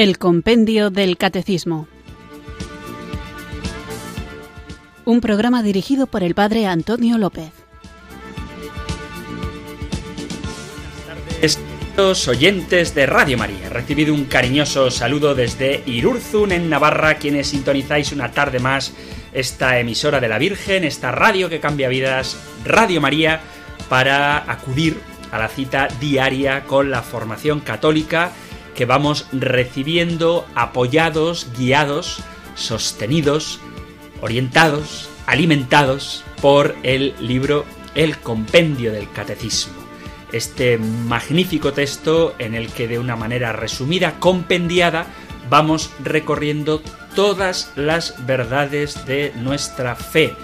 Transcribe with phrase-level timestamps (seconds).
[0.00, 1.86] El Compendio del Catecismo.
[5.04, 7.52] Un programa dirigido por el Padre Antonio López.
[11.04, 11.58] Buenas
[11.94, 13.68] tardes, oyentes de Radio María.
[13.68, 18.94] Recibido un cariñoso saludo desde Irurzun, en Navarra, quienes sintonizáis una tarde más
[19.34, 23.42] esta emisora de la Virgen, esta radio que cambia vidas, Radio María,
[23.90, 24.96] para acudir
[25.30, 28.32] a la cita diaria con la formación católica
[28.80, 32.22] que vamos recibiendo, apoyados, guiados,
[32.54, 33.60] sostenidos,
[34.22, 39.74] orientados, alimentados por el libro El Compendio del Catecismo.
[40.32, 45.04] Este magnífico texto en el que de una manera resumida, compendiada,
[45.50, 46.80] vamos recorriendo
[47.14, 50.34] todas las verdades de nuestra fe.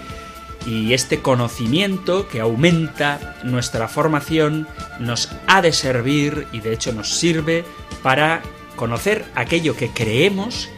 [0.63, 4.67] Y este conocimiento que aumenta nuestra formación
[4.99, 7.65] nos ha de servir y de hecho nos sirve
[8.03, 8.41] para
[8.75, 10.69] conocer aquello que creemos,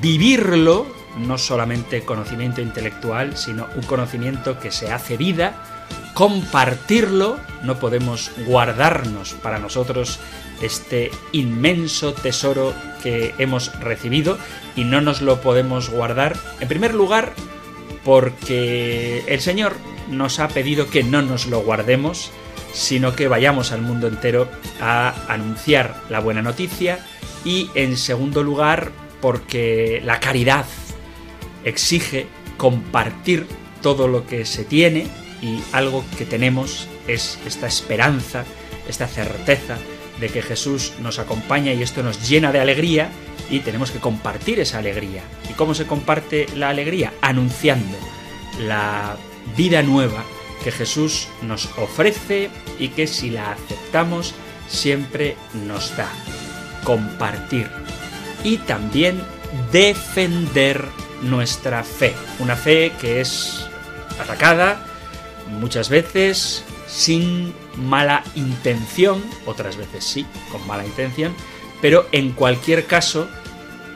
[0.00, 5.62] vivirlo, no solamente conocimiento intelectual, sino un conocimiento que se hace vida,
[6.14, 10.18] compartirlo, no podemos guardarnos para nosotros
[10.60, 14.38] este inmenso tesoro que hemos recibido
[14.74, 17.32] y no nos lo podemos guardar, en primer lugar,
[18.04, 19.76] porque el Señor
[20.08, 22.32] nos ha pedido que no nos lo guardemos,
[22.72, 24.48] sino que vayamos al mundo entero
[24.80, 26.98] a anunciar la buena noticia
[27.44, 30.66] y en segundo lugar porque la caridad
[31.64, 33.46] exige compartir
[33.82, 35.06] todo lo que se tiene
[35.40, 38.44] y algo que tenemos es esta esperanza,
[38.88, 39.76] esta certeza
[40.20, 43.10] de que Jesús nos acompaña y esto nos llena de alegría
[43.50, 45.22] y tenemos que compartir esa alegría.
[45.48, 47.12] ¿Y cómo se comparte la alegría?
[47.20, 47.96] Anunciando
[48.60, 49.16] la
[49.56, 50.24] vida nueva
[50.62, 54.34] que Jesús nos ofrece y que si la aceptamos
[54.68, 56.10] siempre nos da.
[56.84, 57.68] Compartir.
[58.44, 59.22] Y también
[59.72, 60.84] defender
[61.22, 62.14] nuestra fe.
[62.38, 63.66] Una fe que es
[64.20, 64.84] atacada
[65.48, 71.34] muchas veces sin mala intención, otras veces sí, con mala intención,
[71.80, 73.28] pero en cualquier caso,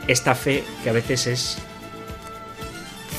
[0.07, 1.57] esta fe que a veces es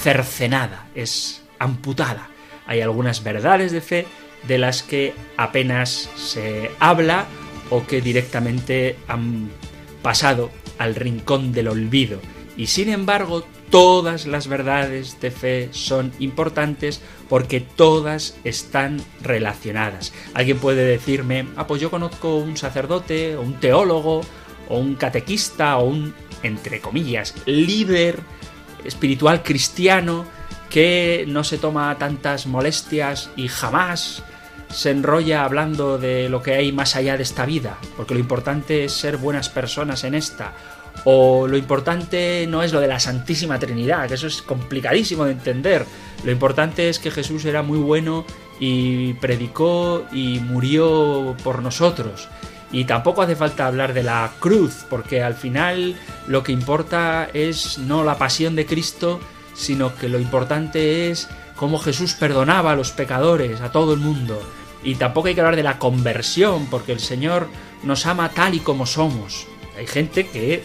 [0.03, 2.29] cercenada, es amputada.
[2.67, 4.07] Hay algunas verdades de fe
[4.47, 7.27] de las que apenas se habla
[7.71, 9.51] o que directamente han
[10.03, 12.21] pasado al rincón del olvido.
[12.57, 20.13] Y sin embargo, todas las verdades de fe son importantes porque todas están relacionadas.
[20.35, 24.21] Alguien puede decirme, ah, pues yo conozco un sacerdote, o un teólogo,
[24.69, 28.21] o un catequista, o un, entre comillas, líder
[28.85, 30.27] espiritual cristiano
[30.71, 34.23] que no se toma tantas molestias y jamás
[34.71, 38.85] se enrolla hablando de lo que hay más allá de esta vida, porque lo importante
[38.85, 40.53] es ser buenas personas en esta,
[41.05, 45.33] o lo importante no es lo de la Santísima Trinidad, que eso es complicadísimo de
[45.33, 45.85] entender.
[46.25, 48.25] Lo importante es que Jesús era muy bueno
[48.61, 52.29] y predicó y murió por nosotros.
[52.73, 55.95] Y tampoco hace falta hablar de la cruz, porque al final
[56.27, 59.21] lo que importa es no la pasión de Cristo,
[59.55, 64.41] sino que lo importante es cómo Jesús perdonaba a los pecadores, a todo el mundo.
[64.83, 67.49] Y tampoco hay que hablar de la conversión, porque el Señor
[67.83, 69.47] nos ama tal y como somos.
[69.79, 70.63] Hay gente que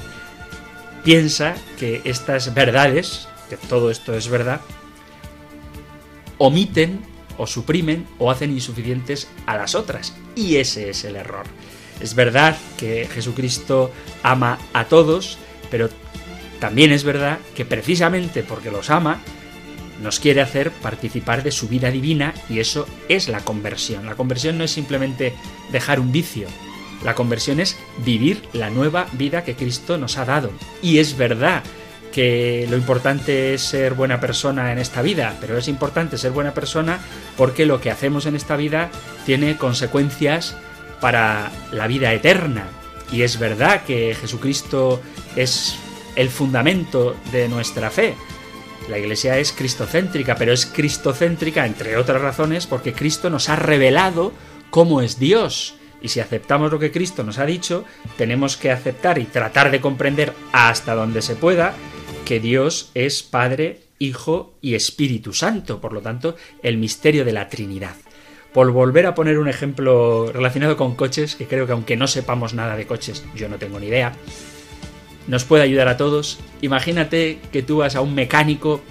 [1.04, 4.62] piensa que estas verdades, que todo esto es verdad,
[6.38, 7.02] omiten
[7.38, 10.14] o suprimen o hacen insuficientes a las otras.
[10.36, 11.46] Y ese es el error.
[12.02, 13.92] Es verdad que Jesucristo
[14.24, 15.38] ama a todos,
[15.72, 15.90] pero
[16.60, 19.22] también es verdad que precisamente porque los ama,
[20.02, 24.06] nos quiere hacer participar de su vida divina y eso es la conversión.
[24.06, 25.34] La conversión no es simplemente
[25.72, 26.48] dejar un vicio,
[27.04, 30.52] la conversión es vivir la nueva vida que Cristo nos ha dado.
[30.82, 31.64] Y es verdad
[32.12, 36.54] que lo importante es ser buena persona en esta vida, pero es importante ser buena
[36.54, 37.00] persona
[37.38, 38.90] porque lo que hacemos en esta vida
[39.26, 40.58] tiene consecuencias
[41.00, 42.66] para la vida eterna.
[43.12, 45.02] Y es verdad que Jesucristo
[45.36, 45.78] es
[46.20, 48.14] el fundamento de nuestra fe.
[48.90, 54.34] La Iglesia es cristocéntrica, pero es cristocéntrica, entre otras razones, porque Cristo nos ha revelado
[54.70, 55.76] cómo es Dios.
[56.02, 57.86] Y si aceptamos lo que Cristo nos ha dicho,
[58.18, 61.74] tenemos que aceptar y tratar de comprender hasta donde se pueda
[62.26, 67.48] que Dios es Padre, Hijo y Espíritu Santo, por lo tanto, el misterio de la
[67.48, 67.96] Trinidad.
[68.52, 72.54] Por volver a poner un ejemplo relacionado con coches, que creo que aunque no sepamos
[72.54, 74.12] nada de coches, yo no tengo ni idea,
[75.28, 76.40] nos puede ayudar a todos.
[76.62, 78.82] Imagínate que tú vas a un mecánico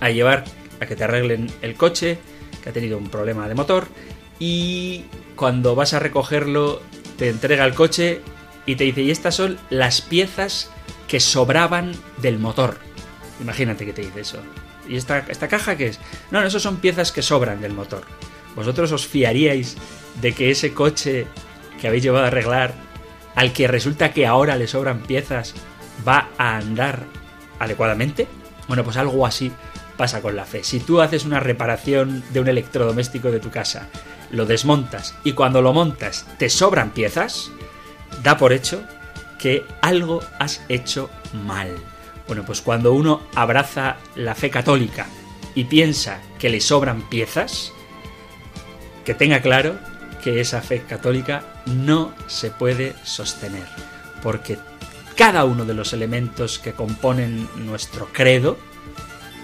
[0.00, 0.44] a llevar
[0.80, 2.18] a que te arreglen el coche,
[2.62, 3.88] que ha tenido un problema de motor,
[4.38, 5.04] y
[5.36, 6.80] cuando vas a recogerlo
[7.16, 8.20] te entrega el coche,
[8.66, 10.70] y te dice, y estas son las piezas
[11.08, 12.78] que sobraban del motor.
[13.40, 14.38] Imagínate que te dice eso.
[14.88, 15.98] ¿Y esta, esta caja qué es?
[16.30, 18.02] No, no, eso son piezas que sobran del motor.
[18.54, 19.76] ¿Vosotros os fiaríais
[20.20, 21.26] de que ese coche
[21.80, 22.74] que habéis llevado a arreglar,
[23.40, 25.54] al que resulta que ahora le sobran piezas,
[26.06, 27.06] va a andar
[27.58, 28.28] adecuadamente?
[28.68, 29.50] Bueno, pues algo así
[29.96, 30.62] pasa con la fe.
[30.62, 33.88] Si tú haces una reparación de un electrodoméstico de tu casa,
[34.30, 37.50] lo desmontas y cuando lo montas te sobran piezas,
[38.22, 38.84] da por hecho
[39.38, 41.74] que algo has hecho mal.
[42.26, 45.06] Bueno, pues cuando uno abraza la fe católica
[45.54, 47.72] y piensa que le sobran piezas,
[49.06, 49.78] que tenga claro
[50.22, 53.66] que esa fe católica no se puede sostener,
[54.22, 54.58] porque
[55.16, 58.58] cada uno de los elementos que componen nuestro credo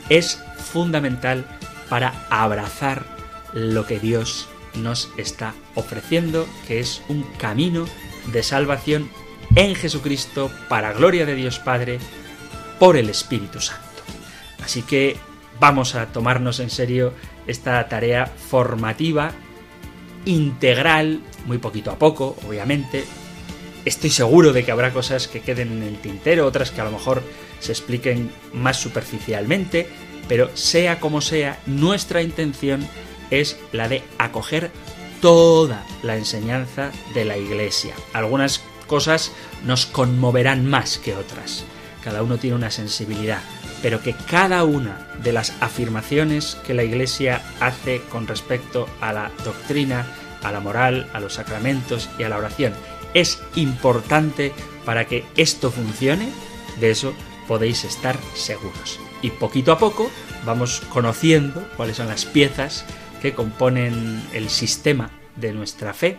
[0.09, 1.45] es fundamental
[1.89, 3.05] para abrazar
[3.53, 7.87] lo que Dios nos está ofreciendo, que es un camino
[8.33, 9.11] de salvación
[9.55, 11.99] en Jesucristo para gloria de Dios Padre
[12.79, 13.83] por el Espíritu Santo.
[14.63, 15.17] Así que
[15.61, 17.13] vamos a tomarnos en serio
[17.47, 19.33] esta tarea formativa
[20.27, 23.05] integral, muy poquito a poco, obviamente.
[23.87, 26.91] Estoy seguro de que habrá cosas que queden en el tintero, otras que a lo
[26.91, 27.23] mejor
[27.61, 29.89] se expliquen más superficialmente,
[30.29, 32.87] pero sea como sea, nuestra intención
[33.31, 34.71] es la de acoger
[35.21, 37.95] toda la enseñanza de la Iglesia.
[38.13, 39.33] Algunas cosas
[39.65, 41.65] nos conmoverán más que otras.
[42.05, 43.41] Cada uno tiene una sensibilidad,
[43.83, 49.31] pero que cada una de las afirmaciones que la Iglesia hace con respecto a la
[49.45, 50.07] doctrina,
[50.43, 52.73] a la moral, a los sacramentos y a la oración
[53.17, 54.53] es importante
[54.85, 56.29] para que esto funcione,
[56.79, 57.15] de eso
[57.49, 59.01] podéis estar seguros.
[59.23, 60.11] Y poquito a poco
[60.45, 62.85] vamos conociendo cuáles son las piezas
[63.23, 66.19] que componen el sistema de nuestra fe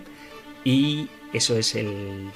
[0.64, 2.32] y eso es el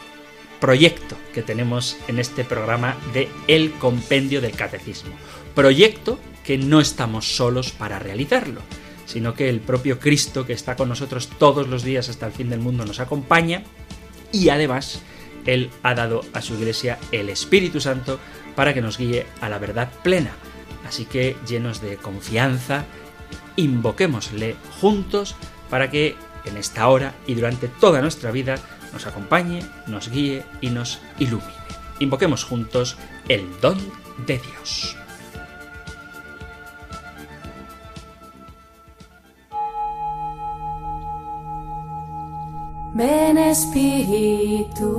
[0.61, 5.11] proyecto que tenemos en este programa de El Compendio del Catecismo.
[5.55, 8.61] Proyecto que no estamos solos para realizarlo,
[9.05, 12.49] sino que el propio Cristo que está con nosotros todos los días hasta el fin
[12.49, 13.63] del mundo nos acompaña
[14.31, 15.01] y además
[15.45, 18.19] Él ha dado a su iglesia el Espíritu Santo
[18.55, 20.31] para que nos guíe a la verdad plena.
[20.87, 22.85] Así que llenos de confianza,
[23.55, 25.35] invoquémosle juntos
[25.71, 26.15] para que
[26.45, 28.59] en esta hora y durante toda nuestra vida
[28.93, 31.61] nos acompañe, nos guíe y nos ilumine.
[31.99, 32.97] Invoquemos juntos
[33.27, 33.77] el don
[34.25, 34.97] de Dios.
[42.93, 44.91] Ven Espíritu,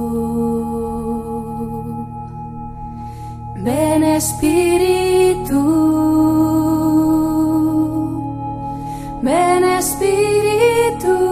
[3.56, 5.60] ven Espíritu,
[9.22, 11.31] ven Espíritu.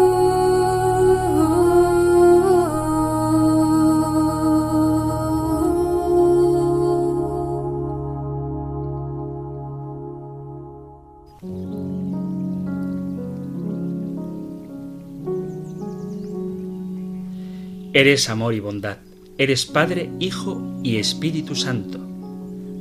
[17.92, 18.98] Eres amor y bondad,
[19.36, 21.98] eres Padre, Hijo y Espíritu Santo,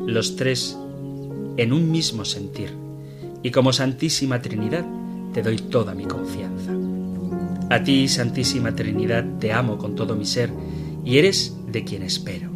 [0.05, 0.77] los tres
[1.57, 2.69] en un mismo sentir,
[3.41, 4.85] y como Santísima Trinidad
[5.33, 6.73] te doy toda mi confianza.
[7.71, 10.51] A ti, Santísima Trinidad, te amo con todo mi ser,
[11.03, 12.51] y eres de quien espero.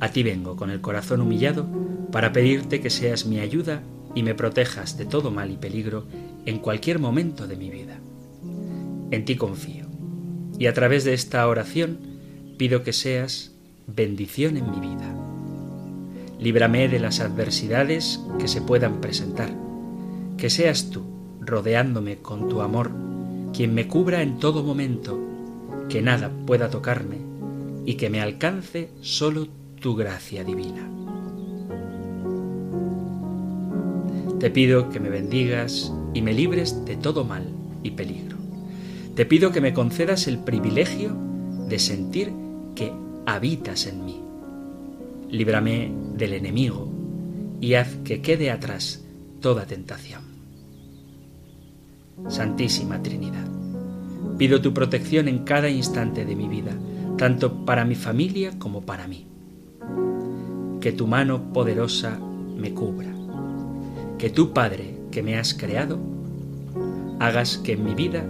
[0.00, 1.66] A ti vengo con el corazón humillado
[2.12, 3.82] para pedirte que seas mi ayuda
[4.14, 6.06] y me protejas de todo mal y peligro
[6.44, 7.98] en cualquier momento de mi vida.
[9.10, 9.81] En ti confío
[10.58, 11.98] y a través de esta oración
[12.58, 13.52] pido que seas
[13.86, 15.14] bendición en mi vida.
[16.38, 19.50] Líbrame de las adversidades que se puedan presentar.
[20.36, 21.02] Que seas tú,
[21.40, 22.90] rodeándome con tu amor,
[23.52, 25.18] quien me cubra en todo momento,
[25.88, 27.18] que nada pueda tocarme
[27.84, 29.46] y que me alcance solo
[29.80, 30.88] tu gracia divina.
[34.40, 37.46] Te pido que me bendigas y me libres de todo mal
[37.84, 38.31] y peligro.
[39.14, 41.14] Te pido que me concedas el privilegio
[41.68, 42.32] de sentir
[42.74, 42.92] que
[43.26, 44.20] habitas en mí.
[45.28, 46.90] Líbrame del enemigo
[47.60, 49.04] y haz que quede atrás
[49.40, 50.22] toda tentación.
[52.28, 53.46] Santísima Trinidad,
[54.38, 56.72] pido tu protección en cada instante de mi vida,
[57.18, 59.26] tanto para mi familia como para mí.
[60.80, 62.18] Que tu mano poderosa
[62.56, 63.12] me cubra.
[64.18, 65.98] Que tú, Padre, que me has creado,
[67.18, 68.24] hagas que en mi vida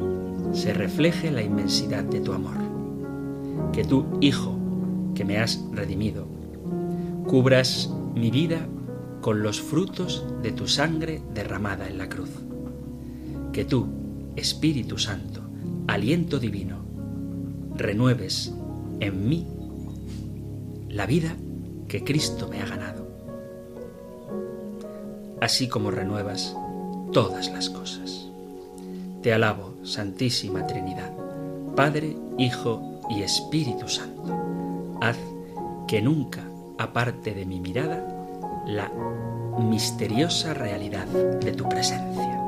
[0.52, 2.56] se refleje la inmensidad de tu amor.
[3.72, 4.56] Que tú, Hijo,
[5.14, 6.26] que me has redimido,
[7.26, 8.66] cubras mi vida
[9.20, 12.30] con los frutos de tu sangre derramada en la cruz.
[13.52, 13.86] Que tú,
[14.36, 15.40] Espíritu Santo,
[15.86, 16.78] aliento divino,
[17.76, 18.52] renueves
[19.00, 19.46] en mí
[20.88, 21.36] la vida
[21.88, 23.06] que Cristo me ha ganado,
[25.40, 26.56] así como renuevas
[27.12, 28.31] todas las cosas.
[29.22, 31.12] Te alabo, Santísima Trinidad,
[31.76, 34.98] Padre, Hijo y Espíritu Santo.
[35.00, 35.16] Haz
[35.86, 36.42] que nunca
[36.76, 38.04] aparte de mi mirada
[38.66, 38.90] la
[39.60, 42.40] misteriosa realidad de tu presencia.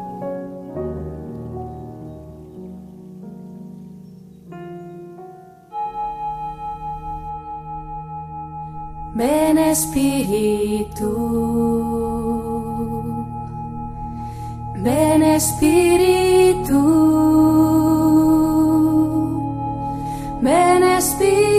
[9.14, 11.04] Ven Espíritu,
[14.86, 16.80] Espíritu,
[20.98, 21.54] Espíritu.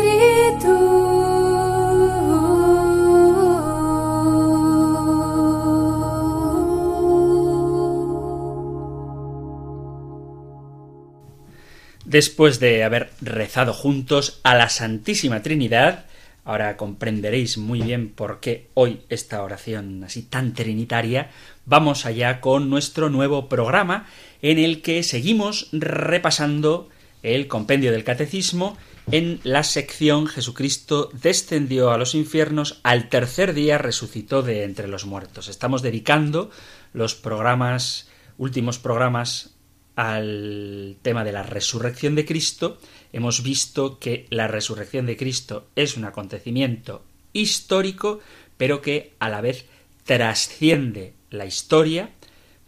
[12.05, 16.05] Después de haber rezado juntos a la Santísima Trinidad,
[16.45, 21.31] Ahora comprenderéis muy bien por qué hoy esta oración así tan trinitaria.
[21.65, 24.07] Vamos allá con nuestro nuevo programa
[24.41, 26.87] en el que seguimos repasando
[27.23, 28.77] el compendio del catecismo
[29.11, 35.05] en la sección Jesucristo descendió a los infiernos, al tercer día resucitó de entre los
[35.05, 35.47] muertos.
[35.47, 36.49] Estamos dedicando
[36.91, 38.09] los programas,
[38.39, 39.51] últimos programas
[39.95, 42.79] al tema de la resurrección de Cristo,
[43.15, 48.19] hemos visto que la resurrección de Cristo es un acontecimiento histórico,
[48.57, 49.67] pero que a la vez
[50.03, 52.09] trasciende la historia,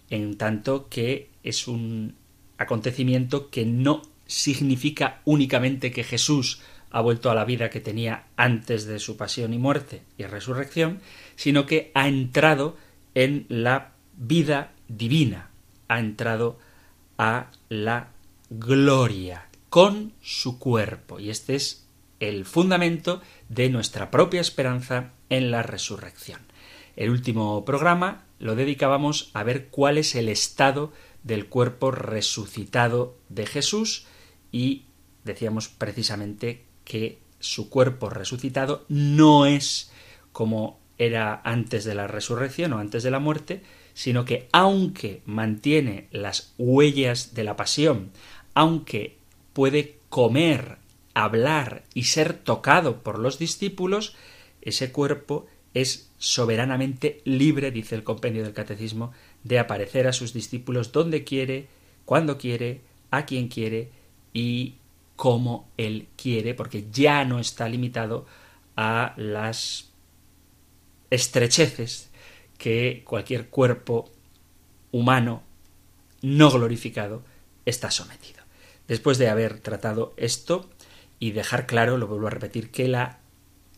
[0.09, 2.15] en tanto que es un
[2.57, 6.61] acontecimiento que no significa únicamente que Jesús
[6.91, 11.01] ha vuelto a la vida que tenía antes de su pasión y muerte y resurrección,
[11.35, 12.77] sino que ha entrado
[13.15, 15.49] en la vida divina,
[15.89, 16.57] ha entrado
[17.17, 18.11] a la
[18.49, 21.19] gloria con su cuerpo.
[21.19, 21.87] Y este es
[22.19, 26.41] el fundamento de nuestra propia esperanza en la resurrección.
[26.95, 30.91] El último programa lo dedicábamos a ver cuál es el estado
[31.23, 34.05] del cuerpo resucitado de Jesús
[34.51, 34.85] y
[35.23, 39.91] decíamos precisamente que su cuerpo resucitado no es
[40.31, 43.61] como era antes de la resurrección o antes de la muerte,
[43.93, 48.11] sino que aunque mantiene las huellas de la pasión,
[48.53, 49.17] aunque
[49.57, 50.77] puede comer,
[51.15, 54.15] hablar y ser tocado por los discípulos,
[54.61, 60.91] ese cuerpo es soberanamente libre, dice el compendio del catecismo, de aparecer a sus discípulos
[60.91, 61.69] donde quiere,
[62.05, 63.89] cuando quiere, a quien quiere
[64.31, 64.75] y
[65.15, 68.27] como él quiere, porque ya no está limitado
[68.75, 69.89] a las
[71.09, 72.11] estrecheces
[72.59, 74.11] que cualquier cuerpo
[74.91, 75.41] humano
[76.21, 77.23] no glorificado
[77.65, 78.36] está sometido.
[78.87, 80.69] Después de haber tratado esto
[81.19, 83.19] y dejar claro, lo vuelvo a repetir, que la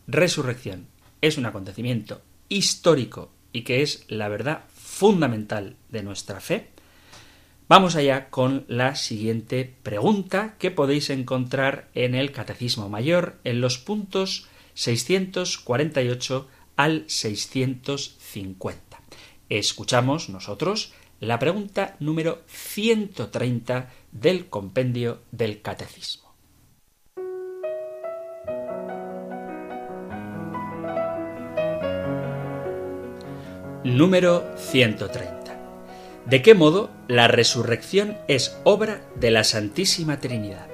[0.06, 0.86] resurrección
[1.20, 6.68] es un acontecimiento histórico y que es la verdad fundamental de nuestra fe,
[7.68, 13.78] vamos allá con la siguiente pregunta que podéis encontrar en el Catecismo Mayor en los
[13.78, 19.00] puntos 648 al 650.
[19.48, 26.30] Escuchamos nosotros la pregunta número 130 del compendio del Catecismo.
[33.84, 35.40] Número 130.
[36.26, 40.68] ¿De qué modo la resurrección es obra de la Santísima Trinidad?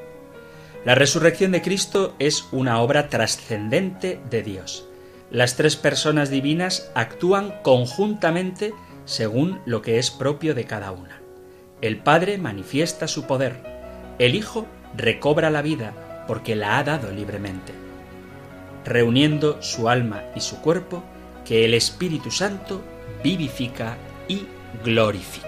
[0.84, 4.86] La resurrección de Cristo es una obra trascendente de Dios
[5.30, 8.72] las tres personas divinas actúan conjuntamente
[9.06, 11.22] según lo que es propio de cada una.
[11.80, 13.62] El Padre manifiesta su poder,
[14.18, 17.72] el Hijo recobra la vida porque la ha dado libremente,
[18.84, 21.02] reuniendo su alma y su cuerpo
[21.44, 22.82] que el Espíritu Santo
[23.22, 23.96] vivifica
[24.28, 24.42] y
[24.84, 25.46] glorifica.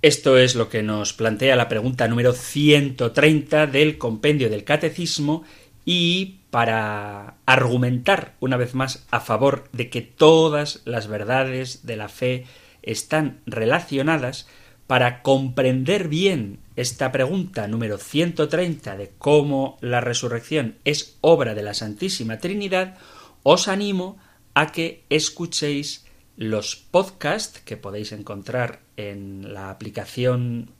[0.00, 5.42] Esto es lo que nos plantea la pregunta número 130 del compendio del Catecismo
[5.84, 12.08] y para argumentar una vez más a favor de que todas las verdades de la
[12.08, 12.46] fe
[12.82, 14.46] están relacionadas,
[14.86, 21.74] para comprender bien esta pregunta número 130 de cómo la resurrección es obra de la
[21.74, 22.96] Santísima Trinidad,
[23.42, 24.16] os animo
[24.54, 30.70] a que escuchéis los podcasts que podéis encontrar en la aplicación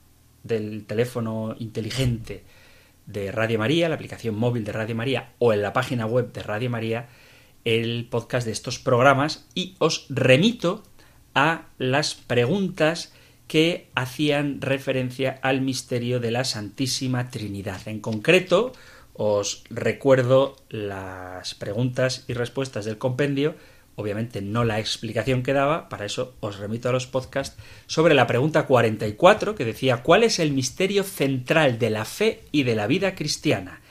[0.43, 2.43] del teléfono inteligente
[3.11, 6.43] de Radio María, la aplicación móvil de Radio María o en la página web de
[6.43, 7.09] Radio María
[7.65, 10.83] el podcast de estos programas y os remito
[11.35, 13.13] a las preguntas
[13.47, 17.87] que hacían referencia al misterio de la Santísima Trinidad.
[17.87, 18.73] En concreto,
[19.13, 23.55] os recuerdo las preguntas y respuestas del compendio,
[23.99, 28.27] obviamente no la explicación que daba, para eso os remito a los podcasts, sobre la
[28.27, 32.87] pregunta 44 que decía ¿cuál es el misterio central de la fe y de la
[32.87, 33.81] vida cristiana?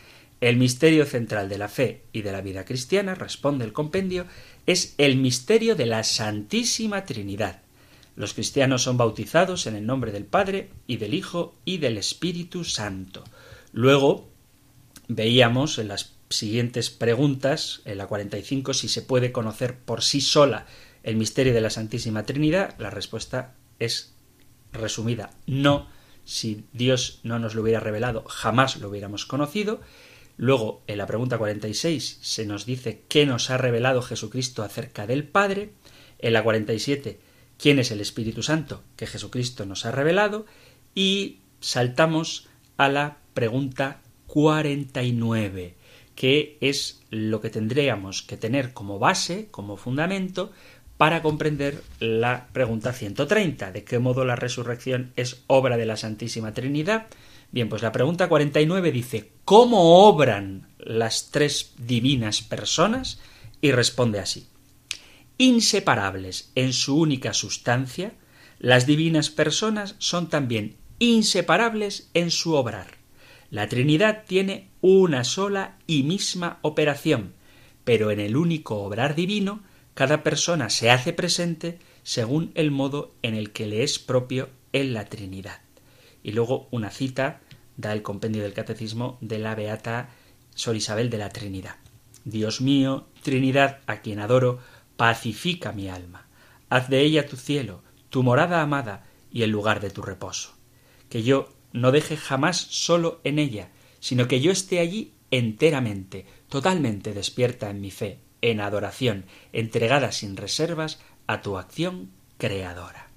[0.41, 4.25] El misterio central de la fe y de la vida cristiana, responde el compendio,
[4.67, 7.61] es el misterio de la Santísima Trinidad.
[8.17, 12.65] Los cristianos son bautizados en el nombre del Padre y del Hijo y del Espíritu
[12.65, 13.25] Santo.
[13.73, 14.27] Luego,
[15.09, 20.67] veíamos en las siguientes preguntas, en la 45, si se puede conocer por sí sola
[21.03, 22.75] el misterio de la Santísima Trinidad.
[22.79, 24.15] La respuesta es
[24.73, 25.89] resumida, no.
[26.25, 29.81] Si Dios no nos lo hubiera revelado, jamás lo hubiéramos conocido.
[30.37, 35.25] Luego, en la pregunta 46, se nos dice qué nos ha revelado Jesucristo acerca del
[35.25, 35.73] Padre.
[36.19, 37.19] En la 47,
[37.57, 40.47] quién es el Espíritu Santo que Jesucristo nos ha revelado.
[40.95, 45.78] Y saltamos a la pregunta 49,
[46.19, 50.51] que es lo que tendríamos que tener como base, como fundamento,
[50.97, 56.53] para comprender la pregunta 130, de qué modo la resurrección es obra de la Santísima
[56.55, 57.07] Trinidad.
[57.53, 63.21] Bien, pues la pregunta 49 dice, ¿cómo obran las tres divinas personas?
[63.61, 64.49] Y responde así,
[65.39, 68.15] inseparables en su única sustancia,
[68.59, 72.99] las divinas personas son también inseparables en su obrar.
[73.51, 77.35] La Trinidad tiene una sola y misma operación,
[77.85, 79.61] pero en el único obrar divino,
[79.95, 84.95] cada persona se hace presente según el modo en el que le es propio en
[84.95, 85.61] la Trinidad.
[86.23, 87.41] Y luego una cita
[87.77, 90.11] da el compendio del Catecismo de la Beata
[90.55, 91.77] Sor Isabel de la Trinidad.
[92.25, 94.61] Dios mío, Trinidad, a quien adoro,
[94.97, 96.27] pacifica mi alma.
[96.69, 100.55] Haz de ella tu cielo, tu morada amada y el lugar de tu reposo.
[101.09, 107.13] Que yo no deje jamás solo en ella, sino que yo esté allí enteramente, totalmente
[107.13, 113.09] despierta en mi fe, en adoración, entregada sin reservas a tu acción creadora.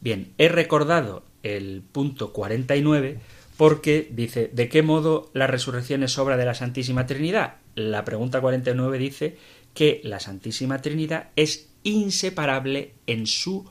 [0.00, 3.20] Bien, he recordado el punto 49
[3.56, 7.56] porque dice, ¿de qué modo la resurrección es obra de la Santísima Trinidad?
[7.74, 9.36] La pregunta 49 dice
[9.74, 13.68] que la Santísima Trinidad es inseparable en su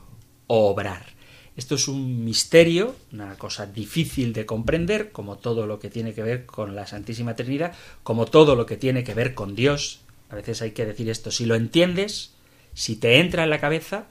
[0.47, 1.18] obrar.
[1.55, 6.23] Esto es un misterio, una cosa difícil de comprender, como todo lo que tiene que
[6.23, 10.01] ver con la Santísima Trinidad, como todo lo que tiene que ver con Dios.
[10.29, 12.33] A veces hay que decir esto, si lo entiendes,
[12.73, 14.07] si te entra en la cabeza,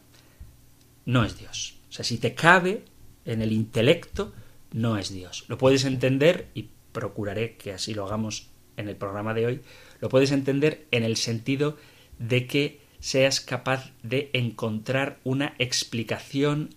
[1.06, 1.76] no es Dios.
[1.88, 2.84] O sea, si te cabe
[3.24, 4.32] en el intelecto,
[4.72, 5.44] no es Dios.
[5.48, 9.60] Lo puedes entender, y procuraré que así lo hagamos en el programa de hoy,
[10.00, 11.76] lo puedes entender en el sentido
[12.18, 16.74] de que seas capaz de encontrar una explicación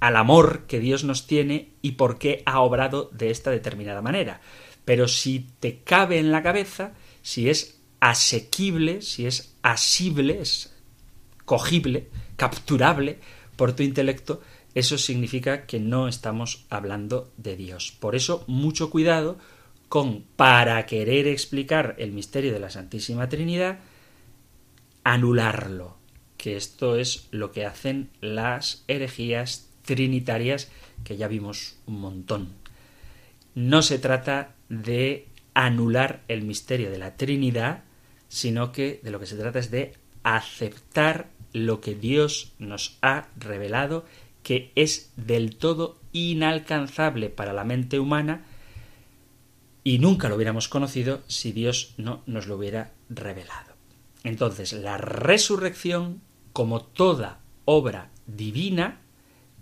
[0.00, 4.40] al amor que Dios nos tiene y por qué ha obrado de esta determinada manera.
[4.84, 10.74] Pero si te cabe en la cabeza, si es asequible, si es asible, es
[11.44, 13.18] cogible, capturable
[13.56, 14.42] por tu intelecto,
[14.74, 17.96] eso significa que no estamos hablando de Dios.
[17.98, 19.38] Por eso, mucho cuidado
[19.88, 23.78] con, para querer explicar el misterio de la Santísima Trinidad,
[25.02, 25.96] anularlo,
[26.36, 30.70] que esto es lo que hacen las herejías trinitarias
[31.04, 32.48] que ya vimos un montón.
[33.54, 37.84] No se trata de anular el misterio de la Trinidad,
[38.28, 43.28] sino que de lo que se trata es de aceptar lo que Dios nos ha
[43.38, 44.04] revelado,
[44.42, 48.44] que es del todo inalcanzable para la mente humana
[49.86, 53.74] y nunca lo hubiéramos conocido si Dios no nos lo hubiera revelado.
[54.24, 56.20] Entonces, la resurrección,
[56.52, 59.00] como toda obra divina,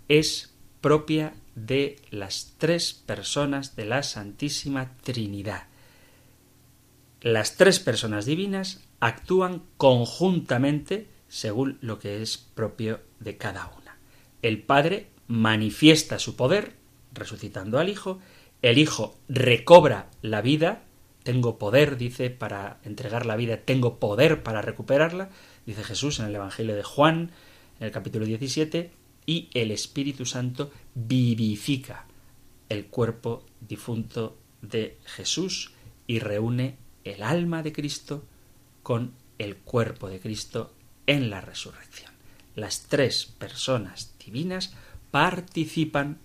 [0.07, 5.67] es propia de las tres personas de la Santísima Trinidad.
[7.21, 13.97] Las tres personas divinas actúan conjuntamente según lo que es propio de cada una.
[14.41, 16.73] El Padre manifiesta su poder,
[17.13, 18.19] resucitando al Hijo,
[18.61, 20.83] el Hijo recobra la vida,
[21.23, 25.29] tengo poder, dice, para entregar la vida, tengo poder para recuperarla,
[25.65, 27.31] dice Jesús en el Evangelio de Juan,
[27.79, 28.91] en el capítulo 17,
[29.25, 32.05] y el Espíritu Santo vivifica
[32.69, 35.71] el cuerpo difunto de Jesús
[36.07, 38.23] y reúne el alma de Cristo
[38.83, 40.73] con el cuerpo de Cristo
[41.07, 42.11] en la resurrección.
[42.55, 44.73] Las tres personas divinas
[45.11, 46.19] participan,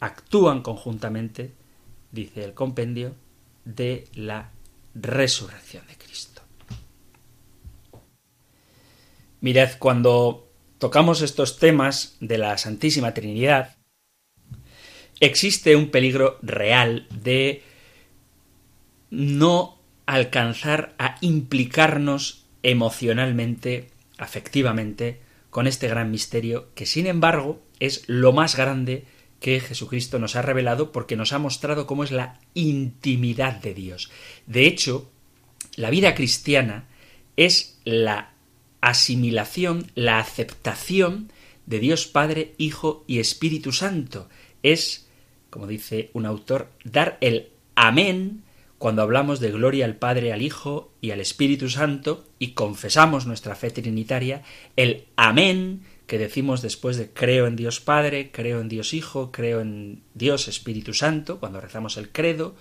[0.00, 1.52] actúan conjuntamente,
[2.12, 3.14] dice el compendio,
[3.64, 4.50] de la
[4.94, 6.42] resurrección de Cristo.
[9.40, 10.43] Mirad, cuando
[10.84, 13.78] tocamos estos temas de la Santísima Trinidad,
[15.18, 17.62] existe un peligro real de
[19.08, 28.34] no alcanzar a implicarnos emocionalmente, afectivamente, con este gran misterio que, sin embargo, es lo
[28.34, 29.06] más grande
[29.40, 34.10] que Jesucristo nos ha revelado porque nos ha mostrado cómo es la intimidad de Dios.
[34.46, 35.10] De hecho,
[35.76, 36.88] la vida cristiana
[37.38, 38.33] es la
[38.84, 41.30] asimilación, la aceptación
[41.66, 44.28] de Dios Padre, Hijo y Espíritu Santo.
[44.62, 45.08] Es,
[45.48, 48.42] como dice un autor, dar el amén
[48.76, 53.54] cuando hablamos de gloria al Padre, al Hijo y al Espíritu Santo y confesamos nuestra
[53.54, 54.42] fe trinitaria,
[54.76, 59.62] el amén que decimos después de creo en Dios Padre, creo en Dios Hijo, creo
[59.62, 62.54] en Dios Espíritu Santo, cuando rezamos el credo,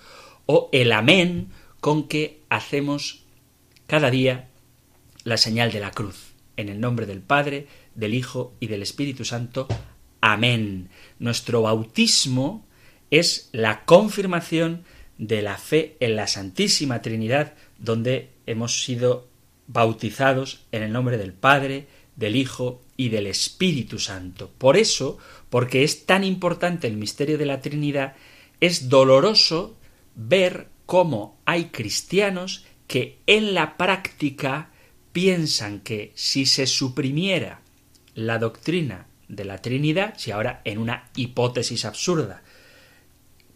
[0.46, 1.50] o el amén
[1.82, 3.26] con que hacemos
[3.88, 4.48] cada día
[5.24, 6.34] la señal de la cruz.
[6.58, 9.68] En el nombre del Padre, del Hijo y del Espíritu Santo.
[10.22, 10.90] Amén.
[11.20, 12.66] Nuestro bautismo
[13.10, 14.84] es la confirmación
[15.18, 19.28] de la fe en la Santísima Trinidad, donde hemos sido
[19.68, 24.52] bautizados en el nombre del Padre, del Hijo y del Espíritu Santo.
[24.58, 25.18] Por eso,
[25.50, 28.16] porque es tan importante el misterio de la Trinidad,
[28.60, 29.76] es doloroso
[30.16, 34.70] ver cómo hay cristianos que en la práctica
[35.14, 37.62] piensan que si se suprimiera
[38.16, 42.44] la doctrina de la Trinidad, si ahora en una hipótesis absurda,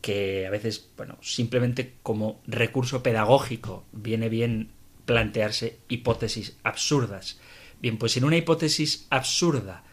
[0.01, 4.69] que a veces, bueno, simplemente como recurso pedagógico viene bien
[5.05, 7.39] plantearse hipótesis absurdas.
[7.81, 9.83] Bien, pues si en una hipótesis absurda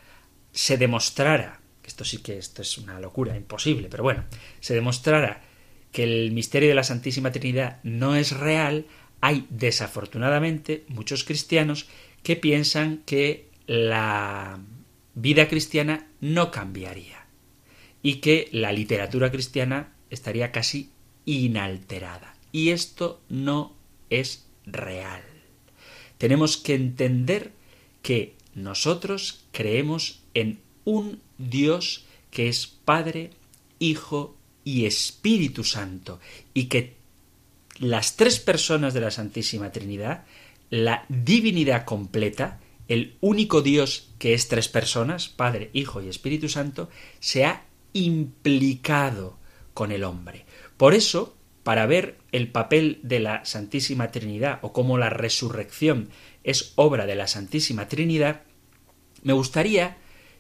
[0.53, 4.25] se demostrara, esto sí que esto es una locura, imposible, pero bueno,
[4.61, 5.43] se demostrara
[5.93, 8.87] que el misterio de la Santísima Trinidad no es real,
[9.25, 11.87] hay desafortunadamente muchos cristianos
[12.23, 14.61] que piensan que la
[15.15, 17.25] vida cristiana no cambiaría
[18.03, 20.91] y que la literatura cristiana estaría casi
[21.25, 22.37] inalterada.
[22.53, 23.75] Y esto no
[24.11, 25.23] es real.
[26.19, 27.53] Tenemos que entender
[28.03, 33.31] que nosotros creemos en un Dios que es Padre,
[33.79, 36.21] Hijo y Espíritu Santo,
[36.53, 37.04] y que
[37.79, 40.25] las tres personas de la Santísima Trinidad,
[40.71, 46.89] la divinidad completa, el único Dios que es tres personas, Padre, Hijo y Espíritu Santo,
[47.21, 49.39] se ha implicado
[49.73, 50.47] con el hombre.
[50.77, 56.11] Por eso, para ver el papel de la Santísima Trinidad o cómo la resurrección
[56.43, 58.43] es obra de la Santísima Trinidad,
[59.23, 59.97] me gustaría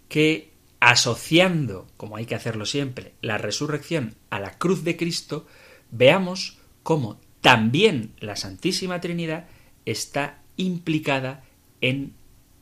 [0.08, 5.46] que asociando, como hay que hacerlo siempre, la resurrección a la cruz de Cristo,
[5.90, 9.44] veamos cómo también la Santísima Trinidad
[9.84, 11.44] está implicada
[11.82, 12.14] en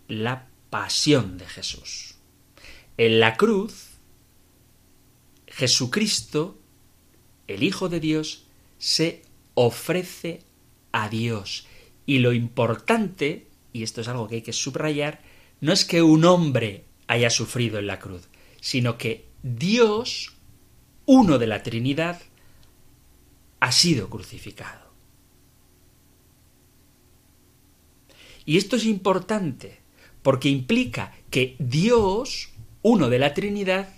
[0.08, 2.16] la pasión de Jesús.
[2.96, 3.90] En la cruz,
[5.46, 6.58] Jesucristo,
[7.46, 9.22] el Hijo de Dios, se
[9.54, 10.40] ofrece
[10.90, 11.68] a Dios.
[12.04, 15.22] Y lo importante, y esto es algo que hay que subrayar,
[15.60, 18.22] no es que un hombre haya sufrido en la cruz,
[18.60, 20.32] sino que Dios,
[21.06, 22.20] uno de la Trinidad,
[23.62, 24.90] ha sido crucificado.
[28.44, 29.78] Y esto es importante
[30.20, 32.50] porque implica que Dios,
[32.82, 33.88] uno de la Trinidad,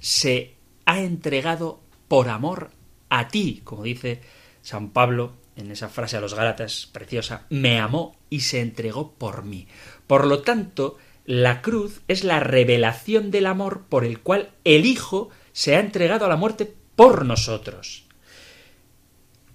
[0.00, 0.54] se
[0.86, 2.70] ha entregado por amor
[3.10, 4.22] a ti, como dice
[4.62, 9.44] San Pablo en esa frase a los Gálatas preciosa, me amó y se entregó por
[9.44, 9.68] mí.
[10.06, 15.28] Por lo tanto, la cruz es la revelación del amor por el cual el Hijo
[15.52, 18.06] se ha entregado a la muerte por nosotros.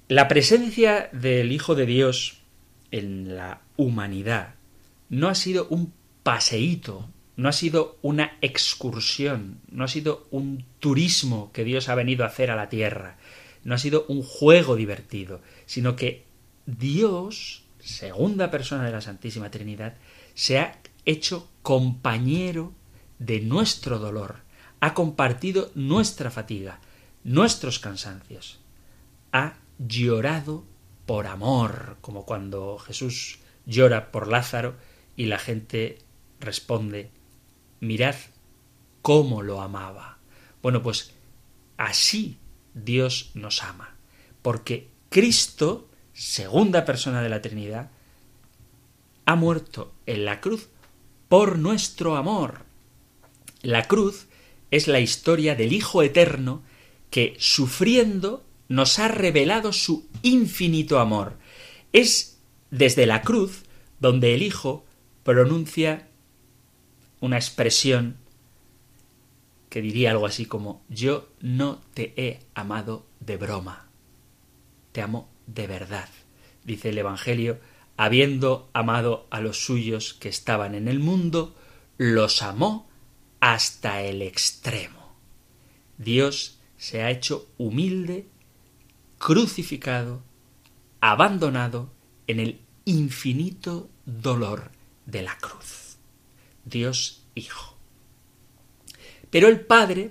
[0.10, 2.38] La presencia del Hijo de Dios
[2.91, 4.56] en la humanidad
[5.10, 5.91] no ha sido un
[6.24, 12.24] paseíto, no ha sido una excursión, no ha sido un turismo que Dios ha venido
[12.24, 13.17] a hacer a la tierra,
[13.65, 16.24] no ha sido un juego divertido, sino que
[16.65, 19.96] Dios, segunda persona de la Santísima Trinidad,
[20.36, 22.72] se ha hecho compañero
[23.20, 24.38] de nuestro dolor,
[24.80, 26.80] ha compartido nuestra fatiga,
[27.26, 28.62] nuestros cansancios,
[29.34, 30.66] ha llorado
[31.06, 34.76] por amor, como cuando Jesús llora por Lázaro
[35.16, 36.00] y la gente
[36.40, 37.12] responde,
[37.80, 38.16] mirad
[39.02, 40.18] cómo lo amaba.
[40.62, 41.13] Bueno, pues
[41.78, 42.38] así
[42.74, 43.96] Dios nos ama,
[44.42, 47.92] porque Cristo, segunda persona de la Trinidad,
[49.26, 50.70] ha muerto en la cruz
[51.30, 52.66] por nuestro amor.
[53.62, 54.28] La cruz
[54.72, 56.63] es la historia del Hijo Eterno
[57.10, 61.38] que, sufriendo, nos ha revelado su infinito amor.
[61.94, 62.40] Es
[62.72, 63.64] desde la cruz
[64.00, 64.86] donde el Hijo
[65.24, 66.08] pronuncia
[67.20, 68.18] una expresión
[69.70, 73.90] que diría algo así como yo no te he amado de broma,
[74.92, 76.10] te amo de verdad.
[76.64, 77.60] Dice el Evangelio,
[77.98, 81.56] habiendo amado a los suyos que estaban en el mundo,
[81.98, 82.88] los amó
[83.40, 85.16] hasta el extremo.
[85.98, 88.28] Dios se ha hecho humilde,
[89.18, 90.22] crucificado,
[91.02, 91.92] abandonado
[92.28, 94.72] en el infinito dolor
[95.06, 95.98] de la cruz.
[96.66, 97.78] Dios Hijo.
[99.30, 100.10] Pero el Padre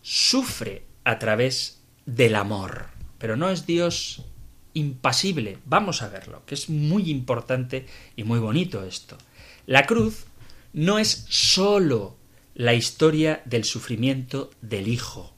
[0.00, 2.86] sufre a través del amor,
[3.18, 4.24] pero no es Dios
[4.72, 5.58] impasible.
[5.66, 7.86] Vamos a verlo, que es muy importante
[8.16, 9.18] y muy bonito esto.
[9.66, 10.24] La cruz
[10.72, 12.16] no es sólo
[12.54, 15.34] la historia del sufrimiento del Hijo.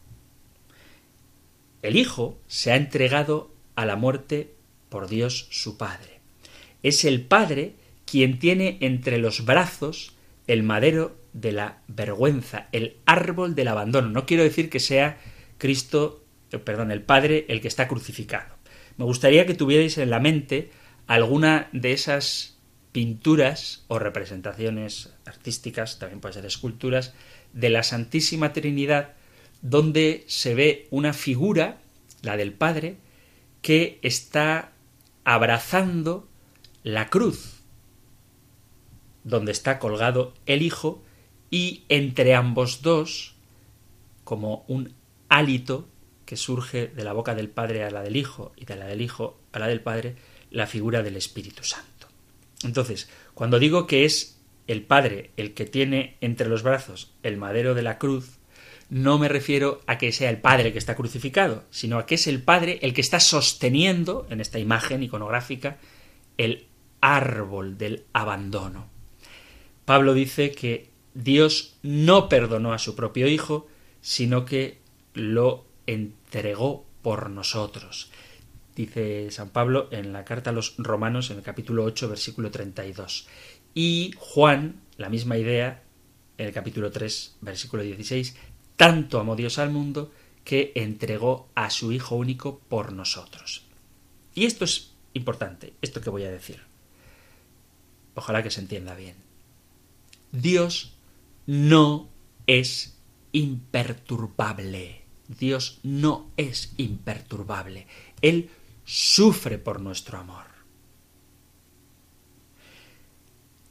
[1.83, 4.53] El Hijo se ha entregado a la muerte
[4.89, 6.21] por Dios su Padre.
[6.83, 10.15] Es el Padre quien tiene entre los brazos
[10.47, 14.09] el madero de la vergüenza, el árbol del abandono.
[14.09, 15.19] No quiero decir que sea
[15.59, 18.57] Cristo, eh, perdón, el Padre el que está crucificado.
[18.97, 20.71] Me gustaría que tuvierais en la mente
[21.07, 22.59] alguna de esas
[22.93, 27.15] pinturas o representaciones artísticas, también puede ser esculturas,
[27.53, 29.15] de la Santísima Trinidad,
[29.63, 31.79] donde se ve una figura,
[32.23, 32.97] la del Padre,
[33.63, 34.73] que está
[35.25, 36.29] abrazando
[36.83, 37.61] la cruz
[39.25, 41.03] donde está colgado el Hijo,
[41.51, 43.35] y entre ambos dos,
[44.25, 44.95] como un
[45.29, 45.89] hálito
[46.25, 49.01] que surge de la boca del Padre a la del Hijo y de la del
[49.01, 50.15] Hijo a la del Padre,
[50.51, 52.07] la figura del Espíritu Santo.
[52.63, 57.75] Entonces, cuando digo que es el Padre el que tiene entre los brazos el madero
[57.75, 58.39] de la cruz,
[58.91, 62.27] no me refiero a que sea el Padre que está crucificado, sino a que es
[62.27, 65.79] el Padre el que está sosteniendo, en esta imagen iconográfica,
[66.37, 66.67] el
[67.01, 68.89] árbol del abandono.
[69.85, 73.69] Pablo dice que Dios no perdonó a su propio Hijo,
[74.01, 74.79] sino que
[75.15, 78.11] lo entregó por nosotros.
[78.75, 83.29] Dice San Pablo en la carta a los Romanos en el capítulo 8, versículo 32.
[83.75, 85.83] Y Juan, la misma idea,
[86.39, 88.37] en el capítulo 3, versículo 16,
[88.81, 90.11] tanto amó Dios al mundo
[90.43, 93.67] que entregó a su Hijo único por nosotros.
[94.35, 96.63] Y esto es importante, esto que voy a decir.
[98.15, 99.17] Ojalá que se entienda bien.
[100.33, 100.95] Dios
[101.45, 102.09] no
[102.47, 102.97] es
[103.33, 105.03] imperturbable.
[105.29, 107.87] Dios no es imperturbable.
[108.23, 108.49] Él
[108.87, 110.47] sufre por nuestro amor.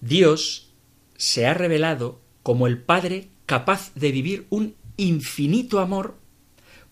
[0.01, 0.69] Dios
[1.17, 6.15] se ha revelado como el Padre capaz de vivir un infinito amor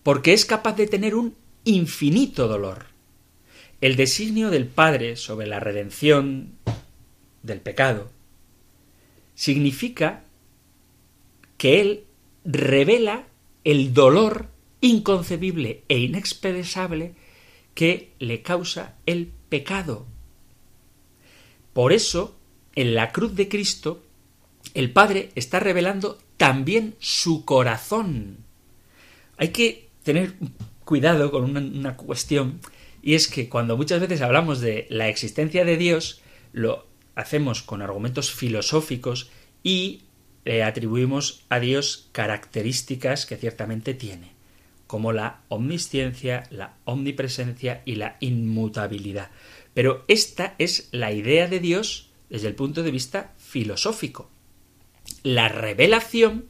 [0.02, 2.86] porque es capaz de tener un infinito dolor.
[3.80, 6.52] El designio del Padre sobre la redención
[7.42, 8.10] del pecado
[9.34, 10.24] significa
[11.56, 12.04] que Él
[12.44, 13.26] revela
[13.64, 14.48] el dolor
[14.80, 17.14] inconcebible e inexpresable
[17.74, 20.06] que le causa el pecado.
[21.72, 22.36] Por eso,
[22.74, 24.02] en la cruz de Cristo,
[24.74, 28.38] el Padre está revelando también su corazón.
[29.36, 30.34] Hay que tener
[30.86, 32.60] cuidado con una, cuestión,
[33.02, 36.22] y es que cuando muchas veces hablamos de la existencia de Dios,
[36.52, 39.28] lo hacemos con argumentos filosóficos
[39.62, 40.04] y
[40.44, 44.32] le atribuimos a Dios características que ciertamente tiene,
[44.86, 49.30] como la omnisciencia, la omnipresencia y la inmutabilidad.
[49.74, 54.30] Pero esta es la idea de Dios desde el punto de vista filosófico.
[55.28, 56.46] La revelación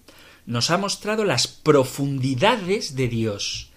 [0.47, 3.73] nos ha mostrado las profundidades de Dios.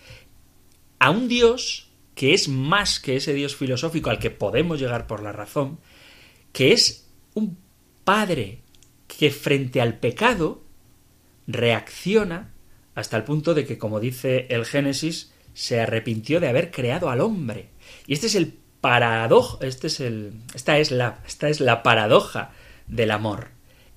[1.00, 5.24] A un Dios que es más que ese Dios filosófico al que podemos llegar por
[5.24, 5.80] la razón,
[6.54, 7.58] que es un
[8.04, 8.60] Padre
[9.08, 10.62] que frente al pecado
[11.48, 12.54] reacciona
[12.94, 17.22] hasta el punto de que, como dice el Génesis, se arrepintió de haber creado al
[17.22, 17.70] hombre.
[18.06, 22.52] Y este es el paradoja, este es el, esta es la, esta es la paradoja
[22.86, 23.50] del amor.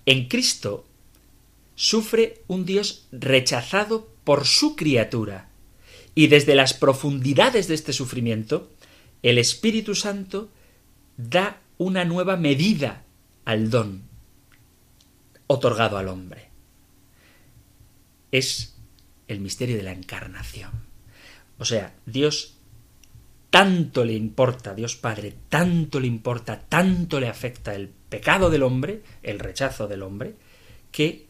[0.07, 0.87] En Cristo
[1.75, 5.49] sufre un Dios rechazado por su criatura.
[6.15, 8.71] Y desde las profundidades de este sufrimiento,
[9.23, 10.51] el Espíritu Santo
[11.17, 13.05] da una nueva medida
[13.45, 14.03] al don
[15.47, 16.49] otorgado al hombre.
[18.31, 18.77] Es
[19.29, 20.71] el misterio de la encarnación.
[21.59, 22.55] O sea, Dios
[23.51, 29.03] tanto le importa, Dios Padre, tanto le importa, tanto le afecta el pecado del hombre,
[29.23, 30.35] el rechazo del hombre,
[30.91, 31.29] que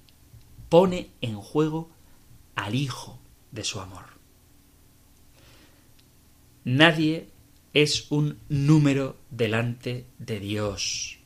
[0.68, 1.90] pone en juego
[2.54, 3.18] al Hijo
[3.50, 4.04] de su amor.
[6.64, 7.28] Nadie
[7.74, 11.18] es un número delante de Dios.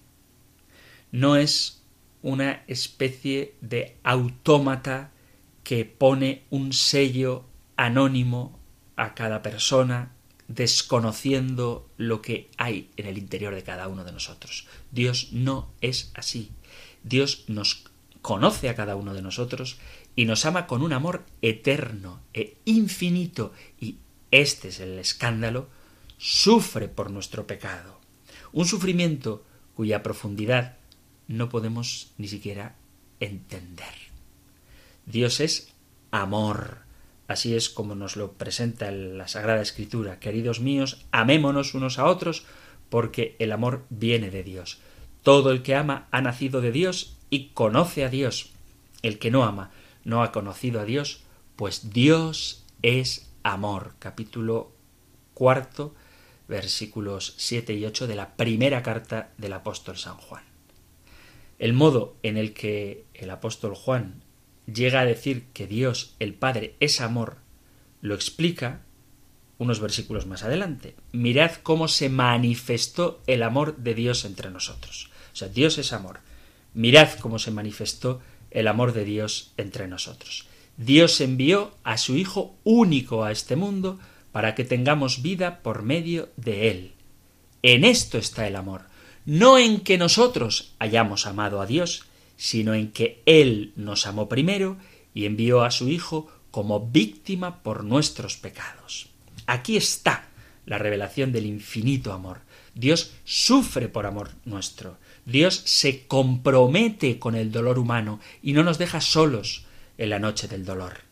[1.13, 1.83] No es
[2.23, 5.13] una especie de autómata
[5.63, 7.45] que pone un sello
[7.77, 8.59] anónimo
[8.97, 10.13] a cada persona,
[10.49, 14.67] desconociendo lo que hay en el interior de cada uno de nosotros.
[14.91, 16.51] Dios no es así.
[17.05, 17.85] Dios nos
[18.23, 19.79] conoce a cada uno de nosotros
[20.17, 23.97] y nos ama con un amor eterno e infinito y
[24.31, 25.69] este es el escándalo,
[26.19, 28.01] sufre por nuestro pecado.
[28.53, 30.77] Un sufrimiento cuya profundidad
[31.29, 32.77] no podemos ni siquiera
[33.21, 33.95] entender.
[35.07, 35.73] Dios es
[36.11, 36.79] amor.
[37.29, 40.19] Así es como nos lo presenta la Sagrada Escritura.
[40.19, 42.45] Queridos míos, amémonos unos a otros
[42.89, 44.81] porque el amor viene de Dios.
[45.23, 48.51] Todo el que ama ha nacido de Dios y conoce a Dios.
[49.03, 49.71] El que no ama
[50.05, 51.21] no ha conocido a Dios,
[51.57, 53.95] pues Dios es amor.
[53.99, 54.73] Capítulo
[55.35, 55.95] cuarto,
[56.49, 60.43] versículos 7 y 8 de la primera carta del apóstol San Juan.
[61.59, 64.23] El modo en el que el apóstol Juan
[64.73, 67.39] llega a decir que Dios el Padre es amor
[68.01, 68.83] lo explica
[69.59, 70.95] unos versículos más adelante.
[71.13, 75.11] Mirad cómo se manifestó el amor de Dios entre nosotros.
[75.33, 76.21] O sea, Dios es amor.
[76.75, 80.47] Mirad cómo se manifestó el amor de Dios entre nosotros.
[80.77, 83.99] Dios envió a su Hijo único a este mundo
[84.33, 86.93] para que tengamos vida por medio de Él.
[87.63, 88.87] En esto está el amor,
[89.27, 92.05] no en que nosotros hayamos amado a Dios,
[92.37, 94.77] sino en que Él nos amó primero
[95.13, 99.09] y envió a su Hijo como víctima por nuestros pecados.
[99.47, 100.29] Aquí está
[100.65, 102.41] la revelación del infinito amor.
[102.75, 104.99] Dios sufre por amor nuestro.
[105.29, 109.67] Dios se compromete con el dolor humano y no nos deja solos
[109.99, 111.03] en la noche del dolor.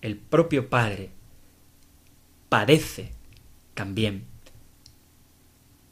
[0.00, 1.10] El propio Padre
[2.48, 3.12] padece
[3.74, 4.24] también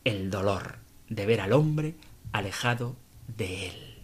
[0.04, 0.78] el dolor
[1.10, 1.96] de ver al hombre
[2.32, 2.96] alejado
[3.36, 3.94] de él.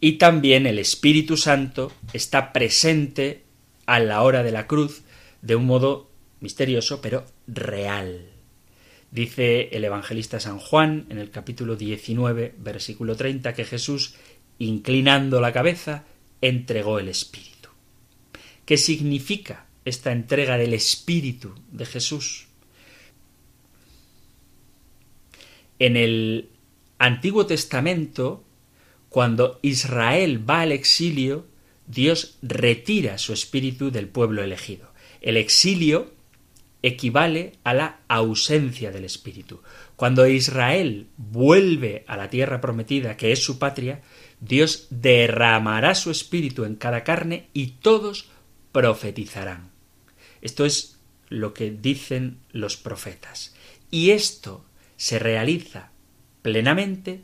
[0.00, 3.44] Y también el Espíritu Santo está presente
[3.84, 5.02] a la hora de la cruz
[5.42, 6.10] de un modo
[6.40, 8.35] misterioso pero real.
[9.16, 14.14] Dice el evangelista San Juan en el capítulo 19, versículo 30, que Jesús,
[14.58, 16.04] inclinando la cabeza,
[16.42, 17.70] entregó el Espíritu.
[18.66, 22.48] ¿Qué significa esta entrega del Espíritu de Jesús?
[25.78, 26.50] En el
[26.98, 28.44] Antiguo Testamento,
[29.08, 31.46] cuando Israel va al exilio,
[31.86, 34.92] Dios retira su espíritu del pueblo elegido.
[35.22, 36.12] El exilio
[36.82, 39.62] equivale a la ausencia del espíritu.
[39.96, 44.02] Cuando Israel vuelve a la tierra prometida, que es su patria,
[44.40, 48.28] Dios derramará su espíritu en cada carne y todos
[48.72, 49.70] profetizarán.
[50.42, 53.54] Esto es lo que dicen los profetas.
[53.90, 54.64] Y esto
[54.96, 55.90] se realiza
[56.42, 57.22] plenamente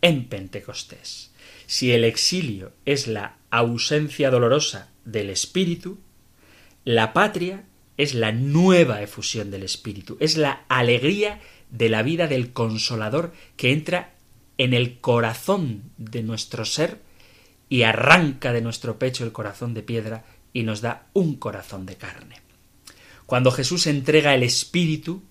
[0.00, 1.32] en Pentecostés.
[1.66, 5.98] Si el exilio es la ausencia dolorosa del espíritu,
[6.84, 7.64] la patria
[7.96, 13.72] es la nueva efusión del espíritu, es la alegría de la vida del consolador que
[13.72, 14.14] entra
[14.58, 17.00] en el corazón de nuestro ser
[17.68, 21.96] y arranca de nuestro pecho el corazón de piedra y nos da un corazón de
[21.96, 22.40] carne.
[23.26, 25.22] Cuando Jesús entrega el espíritu,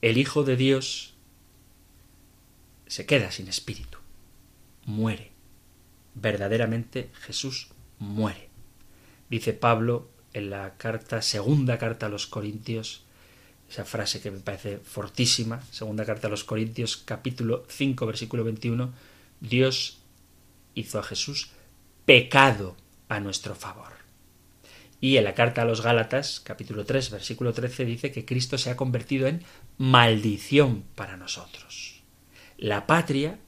[0.00, 1.14] el Hijo de Dios
[2.86, 3.98] se queda sin espíritu,
[4.84, 5.30] muere.
[6.14, 8.48] Verdaderamente Jesús muere.
[9.30, 13.04] Dice Pablo en la carta, segunda carta a los Corintios,
[13.70, 18.92] esa frase que me parece fortísima, segunda carta a los Corintios, capítulo 5, versículo 21,
[19.40, 19.98] Dios
[20.74, 21.50] hizo a Jesús
[22.04, 22.76] pecado
[23.08, 23.92] a nuestro favor.
[25.00, 28.70] Y en la carta a los Gálatas, capítulo 3, versículo 13, dice que Cristo se
[28.70, 29.42] ha convertido en
[29.76, 32.02] maldición para nosotros.
[32.56, 33.38] La patria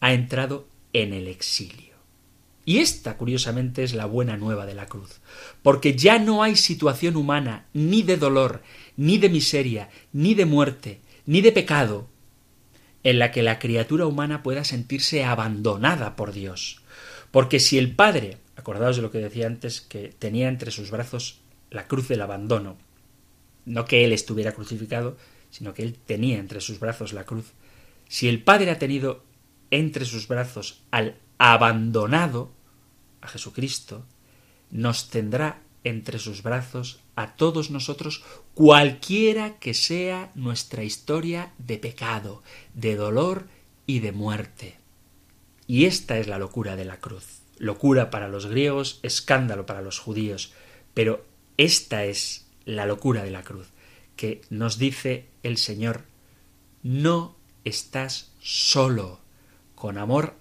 [0.00, 1.93] ha entrado en el exilio.
[2.64, 5.20] Y esta, curiosamente, es la buena nueva de la cruz,
[5.62, 8.62] porque ya no hay situación humana, ni de dolor,
[8.96, 12.08] ni de miseria, ni de muerte, ni de pecado,
[13.02, 16.80] en la que la criatura humana pueda sentirse abandonada por Dios.
[17.30, 21.40] Porque si el Padre, acordaos de lo que decía antes, que tenía entre sus brazos
[21.70, 22.78] la cruz del abandono,
[23.66, 25.18] no que Él estuviera crucificado,
[25.50, 27.52] sino que Él tenía entre sus brazos la cruz,
[28.08, 29.22] si el Padre ha tenido
[29.70, 32.52] entre sus brazos al abandonado,
[33.20, 34.04] a Jesucristo,
[34.70, 38.24] nos tendrá entre sus brazos a todos nosotros
[38.54, 42.42] cualquiera que sea nuestra historia de pecado,
[42.74, 43.46] de dolor
[43.86, 44.78] y de muerte.
[45.66, 47.40] Y esta es la locura de la cruz.
[47.58, 50.52] Locura para los griegos, escándalo para los judíos,
[50.92, 51.24] pero
[51.56, 53.68] esta es la locura de la cruz,
[54.16, 56.04] que nos dice el Señor,
[56.82, 59.20] no estás solo.
[59.74, 60.34] Con amor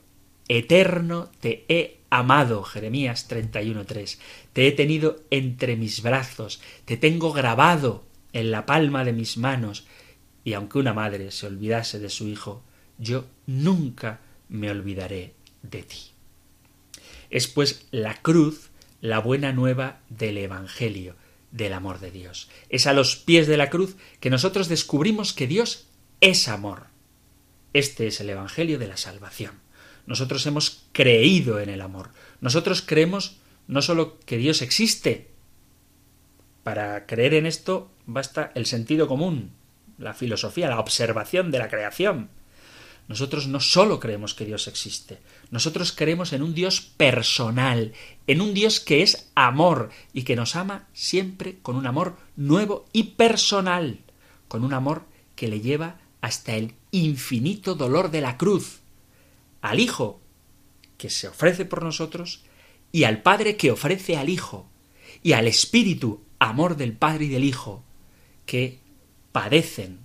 [0.47, 2.63] eterno te he amado.
[2.63, 4.17] Jeremías 31.3.
[4.53, 9.85] Te he tenido entre mis brazos, te tengo grabado en la palma de mis manos.
[10.43, 12.63] Y aunque una madre se olvidase de su hijo,
[12.97, 14.19] yo nunca
[14.49, 16.11] me olvidaré de ti.
[17.29, 18.69] Es pues la cruz
[19.01, 21.15] la buena nueva del Evangelio,
[21.51, 22.49] del amor de Dios.
[22.69, 25.87] Es a los pies de la cruz que nosotros descubrimos que Dios
[26.21, 26.87] es amor.
[27.73, 29.62] Este es el Evangelio de la salvación.
[30.06, 32.10] Nosotros hemos creído en el amor.
[32.41, 33.38] Nosotros creemos
[33.68, 35.30] no solo que Dios existe.
[36.64, 39.51] Para creer en esto basta el sentido común,
[39.97, 42.30] la filosofía, la observación de la creación.
[43.08, 45.20] Nosotros no solo creemos que Dios existe,
[45.51, 47.91] nosotros creemos en un Dios personal,
[48.28, 52.86] en un Dios que es amor y que nos ama siempre con un amor nuevo
[52.93, 53.99] y personal,
[54.47, 55.04] con un amor
[55.36, 58.80] que le lleva hasta el infinito dolor de la cruz,
[59.64, 60.20] al Hijo
[60.97, 62.41] que se ofrece por nosotros
[62.91, 64.68] y al Padre que ofrece al Hijo,
[65.24, 67.82] y al Espíritu, amor del Padre y del Hijo,
[68.45, 68.78] que
[69.32, 69.97] padecen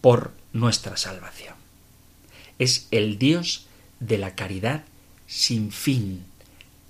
[0.00, 1.54] por nuestra salvación.
[2.58, 3.66] Es el Dios
[3.98, 4.84] de la caridad
[5.26, 6.24] sin fin,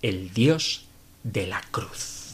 [0.03, 0.87] el Dios
[1.23, 2.33] de la cruz.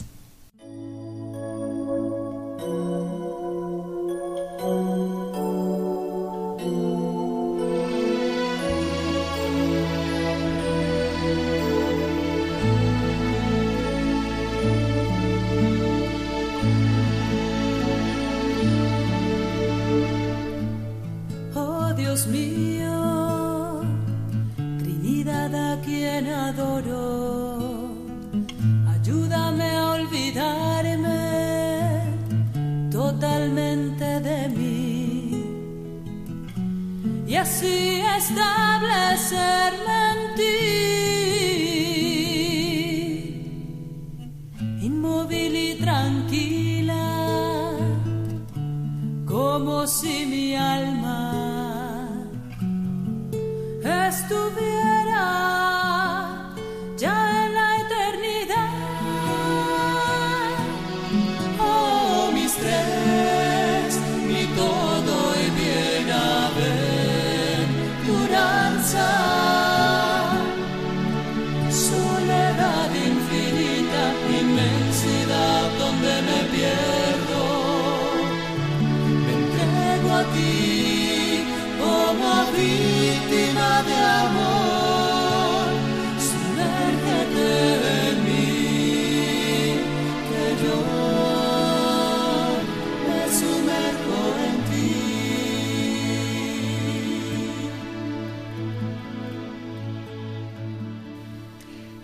[25.29, 27.89] a quien adoro.
[28.89, 31.21] Ayúdame a olvidarme
[32.91, 35.45] totalmente de mí
[37.27, 40.53] y así establecerme en ti.
[44.83, 47.05] Inmóvil y tranquila,
[49.27, 51.37] como si mi alma
[54.09, 54.76] estuviera.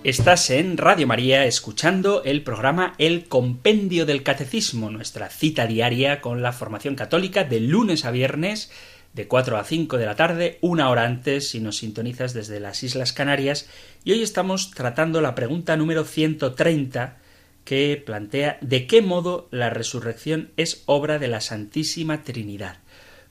[0.05, 6.43] Estás en Radio María escuchando el programa El Compendio del Catecismo, nuestra cita diaria con
[6.43, 8.73] la formación católica de lunes a viernes
[9.13, 12.83] de 4 a 5 de la tarde, una hora antes si nos sintonizas desde las
[12.83, 13.69] Islas Canarias.
[14.03, 17.19] Y hoy estamos tratando la pregunta número 130
[17.65, 22.79] que plantea de qué modo la resurrección es obra de la Santísima Trinidad.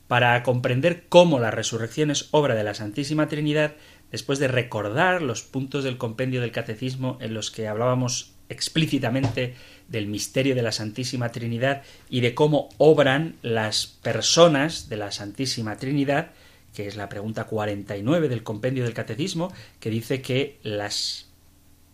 [0.08, 3.74] Para comprender cómo la resurrección es obra de la Santísima Trinidad,
[4.12, 9.56] después de recordar los puntos del compendio del catecismo en los que hablábamos explícitamente
[9.88, 15.78] del misterio de la Santísima Trinidad y de cómo obran las personas de la Santísima
[15.78, 16.32] Trinidad,
[16.76, 21.28] que es la pregunta 49 del compendio del catecismo, que dice que las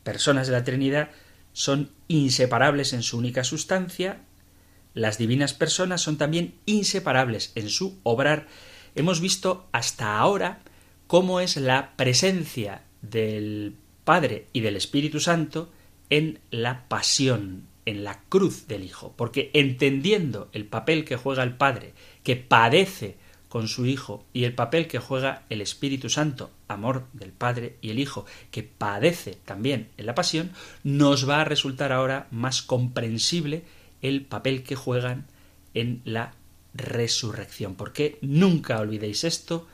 [0.03, 1.09] personas de la Trinidad
[1.53, 4.21] son inseparables en su única sustancia,
[4.93, 8.47] las divinas personas son también inseparables en su obrar.
[8.95, 10.59] Hemos visto hasta ahora
[11.07, 15.69] cómo es la presencia del Padre y del Espíritu Santo
[16.09, 21.55] en la pasión, en la cruz del Hijo, porque entendiendo el papel que juega el
[21.55, 21.93] Padre,
[22.23, 23.17] que padece
[23.49, 27.89] con su Hijo, y el papel que juega el Espíritu Santo, amor del Padre y
[27.89, 30.51] el Hijo, que padece también en la pasión,
[30.83, 33.63] nos va a resultar ahora más comprensible
[34.01, 35.27] el papel que juegan
[35.73, 36.33] en la
[36.73, 37.75] resurrección.
[37.75, 39.67] Porque nunca olvidéis esto,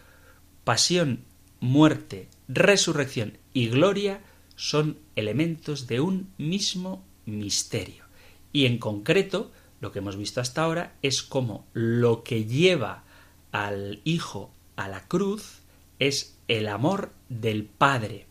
[0.64, 1.26] pasión,
[1.60, 4.22] muerte, resurrección y gloria
[4.56, 8.06] son elementos de un mismo misterio.
[8.52, 13.04] Y en concreto, lo que hemos visto hasta ahora es cómo lo que lleva
[13.52, 15.60] al Hijo a la cruz
[16.00, 18.28] es el amor del Padre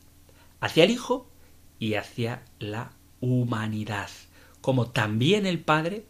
[0.60, 1.28] hacia el Hijo
[1.78, 4.10] y hacia la humanidad.
[4.60, 6.06] Como también el Padre,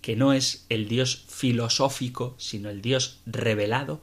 [0.00, 4.02] que no es el Dios filosófico, sino el Dios revelado,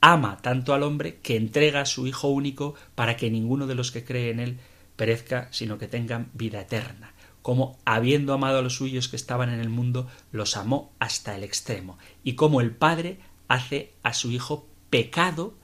[0.00, 3.90] ama tanto al hombre que entrega a su Hijo único para que ninguno de los
[3.90, 4.58] que cree en él
[4.96, 7.14] perezca, sino que tengan vida eterna.
[7.42, 11.44] Como habiendo amado a los suyos que estaban en el mundo, los amó hasta el
[11.44, 11.98] extremo.
[12.22, 15.54] Y como el Padre hace a su Hijo pecado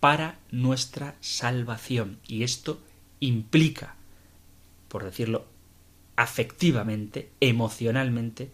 [0.00, 2.18] para nuestra salvación.
[2.28, 2.78] Y esto
[3.20, 3.96] implica,
[4.88, 5.46] por decirlo
[6.16, 8.50] afectivamente, emocionalmente,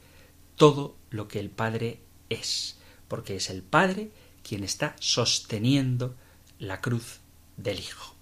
[0.56, 2.78] todo lo que el Padre es.
[3.08, 4.10] Porque es el Padre
[4.42, 6.14] quien está sosteniendo
[6.58, 7.20] la cruz
[7.56, 8.14] del Hijo.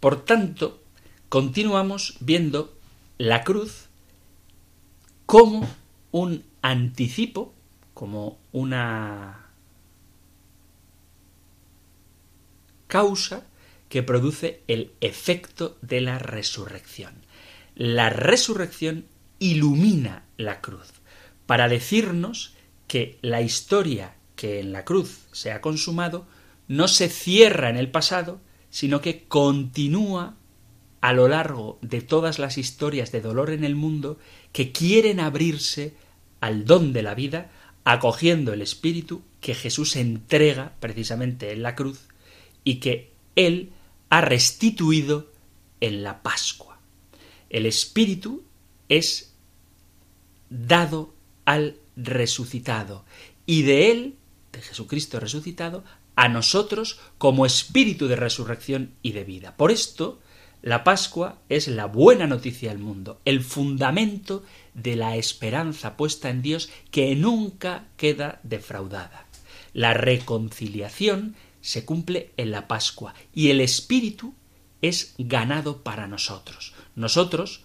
[0.00, 0.82] Por tanto,
[1.28, 2.76] continuamos viendo
[3.18, 3.86] la cruz
[5.26, 5.68] como
[6.10, 7.54] un anticipo,
[7.94, 9.46] como una
[12.86, 13.46] causa
[13.88, 17.14] que produce el efecto de la resurrección.
[17.74, 19.06] La resurrección
[19.38, 20.88] ilumina la cruz
[21.46, 22.54] para decirnos
[22.86, 26.26] que la historia que en la cruz se ha consumado
[26.66, 28.40] no se cierra en el pasado,
[28.70, 30.34] sino que continúa
[31.00, 34.18] a lo largo de todas las historias de dolor en el mundo
[34.50, 35.94] que quieren abrirse
[36.40, 37.52] al don de la vida,
[37.84, 42.00] acogiendo el Espíritu que Jesús entrega precisamente en la cruz
[42.64, 43.70] y que Él
[44.10, 45.30] ha restituido
[45.80, 46.80] en la Pascua.
[47.48, 48.42] El Espíritu
[48.88, 49.36] es
[50.50, 51.14] dado
[51.44, 53.04] al resucitado
[53.46, 54.16] y de Él
[54.52, 55.84] de Jesucristo resucitado
[56.14, 59.56] a nosotros como espíritu de resurrección y de vida.
[59.56, 60.20] Por esto,
[60.62, 64.44] la Pascua es la buena noticia del mundo, el fundamento
[64.74, 69.26] de la esperanza puesta en Dios que nunca queda defraudada.
[69.72, 74.34] La reconciliación se cumple en la Pascua y el Espíritu
[74.82, 76.74] es ganado para nosotros.
[76.94, 77.64] Nosotros,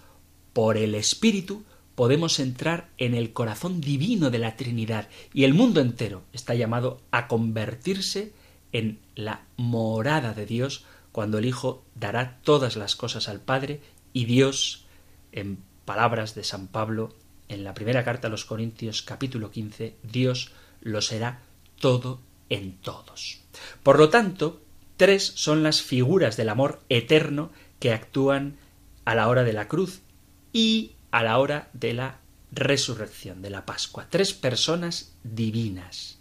[0.53, 1.65] por el Espíritu,
[1.97, 7.01] podemos entrar en el corazón divino de la Trinidad y el mundo entero está llamado
[7.09, 8.33] a convertirse
[8.71, 13.81] en la morada de Dios cuando el Hijo dará todas las cosas al Padre
[14.13, 14.85] y Dios,
[15.31, 17.15] en palabras de San Pablo,
[17.49, 21.41] en la primera carta a los Corintios capítulo 15, Dios lo será
[21.79, 22.19] todo
[22.49, 23.39] en todos.
[23.81, 24.61] Por lo tanto,
[24.97, 28.57] tres son las figuras del amor eterno que actúan
[29.03, 30.01] a la hora de la cruz
[30.53, 32.20] y a la hora de la
[32.51, 34.08] resurrección, de la Pascua.
[34.10, 36.18] Tres personas divinas.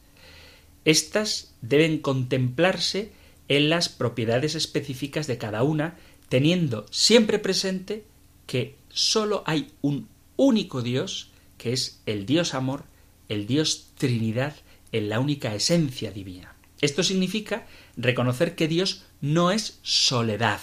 [0.85, 3.13] Estas deben contemplarse
[3.49, 5.97] en las propiedades específicas de cada una,
[6.29, 8.05] teniendo siempre presente
[8.47, 12.85] que sólo hay un único Dios, que es el Dios amor,
[13.29, 14.55] el Dios Trinidad,
[14.93, 16.55] en la única esencia divina.
[16.81, 17.67] Esto significa
[17.97, 20.61] reconocer que Dios no es soledad.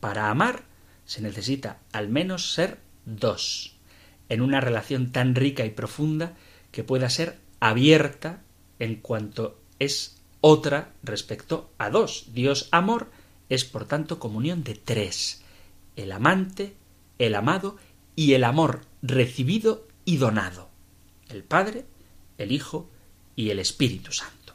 [0.00, 0.64] Para amar
[1.04, 3.76] se necesita al menos ser dos,
[4.28, 6.34] en una relación tan rica y profunda
[6.70, 8.42] que pueda ser abierta
[8.78, 12.26] en cuanto es otra respecto a dos.
[12.32, 13.10] Dios amor
[13.48, 15.42] es por tanto comunión de tres,
[15.96, 16.74] el amante,
[17.18, 17.76] el amado
[18.16, 20.68] y el amor recibido y donado,
[21.28, 21.84] el Padre,
[22.38, 22.90] el Hijo
[23.36, 24.54] y el Espíritu Santo.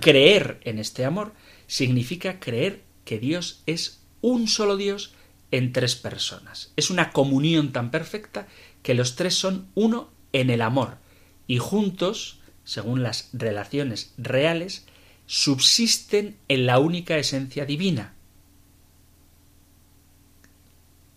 [0.00, 1.32] Creer en este amor
[1.66, 5.14] significa creer que Dios es un solo Dios
[5.50, 6.72] en tres personas.
[6.76, 8.48] Es una comunión tan perfecta
[8.82, 10.98] que los tres son uno en el amor
[11.46, 14.86] y juntos, según las relaciones reales,
[15.26, 18.14] subsisten en la única esencia divina.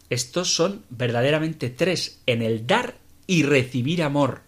[0.10, 4.42] Estos son verdaderamente tres en el dar y recibir amor,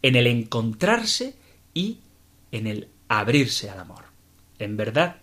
[0.00, 1.34] en el encontrarse
[1.74, 1.98] y
[2.50, 4.04] en el abrirse al amor.
[4.58, 5.16] En verdad,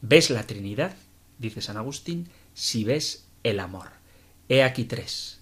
[0.00, 0.96] ves la Trinidad,
[1.38, 3.90] dice San Agustín, si ves el amor.
[4.48, 5.40] He aquí tres,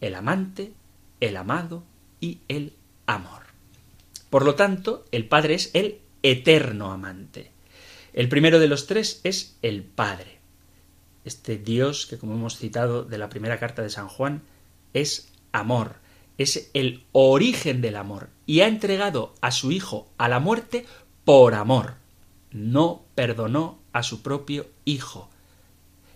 [0.00, 0.72] el amante,
[1.20, 1.84] el amado
[2.20, 2.74] y el
[3.06, 3.42] amor.
[4.30, 7.50] Por lo tanto, el Padre es el eterno amante.
[8.12, 10.38] El primero de los tres es el Padre.
[11.24, 14.42] Este Dios que, como hemos citado de la primera carta de San Juan,
[14.92, 15.96] es amor,
[16.38, 20.86] es el origen del amor y ha entregado a su Hijo a la muerte
[21.24, 21.94] por amor.
[22.50, 25.30] No perdonó a su propio Hijo,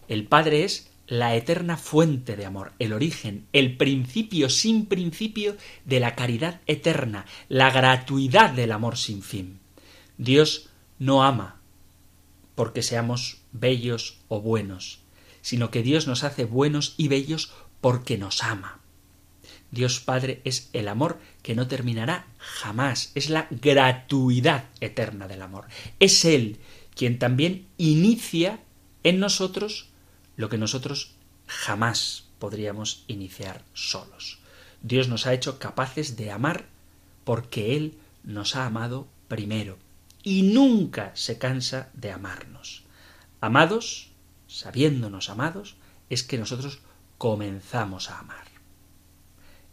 [0.08, 6.00] el Padre es la eterna fuente de amor, el origen, el principio sin principio de
[6.00, 9.60] la caridad eterna, la gratuidad del amor sin fin.
[10.18, 11.60] Dios no ama
[12.54, 15.00] porque seamos bellos o buenos,
[15.42, 18.80] sino que Dios nos hace buenos y bellos porque nos ama.
[19.70, 25.66] Dios Padre es el amor que no terminará jamás, es la gratuidad eterna del amor.
[26.00, 26.58] Es Él
[26.94, 28.60] quien también inicia
[29.02, 29.90] en nosotros
[30.36, 31.14] lo que nosotros
[31.46, 34.38] jamás podríamos iniciar solos.
[34.82, 36.66] Dios nos ha hecho capaces de amar
[37.24, 39.78] porque Él nos ha amado primero
[40.22, 42.82] y nunca se cansa de amarnos.
[43.40, 44.10] Amados,
[44.48, 45.76] sabiéndonos amados,
[46.10, 46.80] es que nosotros
[47.18, 48.46] comenzamos a amar.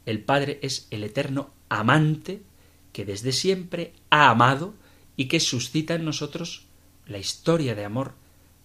[0.06, 2.44] El Padre es el eterno amante
[2.92, 4.76] que desde siempre ha amado
[5.16, 6.66] y que suscita en nosotros
[7.08, 8.14] la historia de amor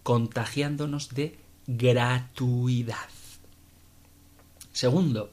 [0.03, 1.38] contagiándonos de
[1.77, 3.09] gratuidad.
[4.71, 5.31] Segundo,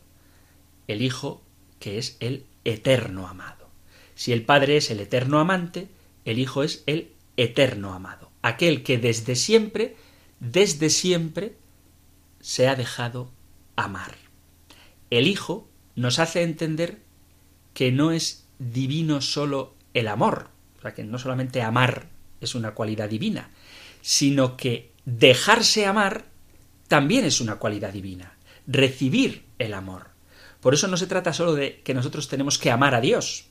[0.86, 1.42] el Hijo
[1.78, 3.68] que es el eterno amado.
[4.14, 5.88] Si el Padre es el eterno amante,
[6.26, 9.96] el Hijo es el eterno amado, aquel que desde siempre,
[10.40, 11.56] desde siempre,
[12.40, 13.30] se ha dejado
[13.74, 14.16] amar.
[15.08, 16.98] El Hijo nos hace entender
[17.72, 22.08] que no es divino solo el amor, o sea, que no solamente amar
[22.42, 23.50] es una cualidad divina,
[24.02, 26.26] sino que dejarse amar
[26.88, 28.36] también es una cualidad divina,
[28.66, 30.10] recibir el amor.
[30.60, 33.46] Por eso no se trata solo de que nosotros tenemos que amar a Dios,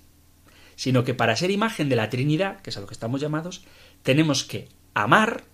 [0.75, 3.63] sino que para ser imagen de la Trinidad, que es a lo que estamos llamados,
[4.03, 5.45] tenemos que amar,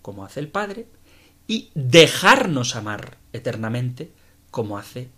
[0.00, 0.86] como hace el Padre,
[1.46, 4.12] y dejarnos amar eternamente,
[4.50, 5.10] como hace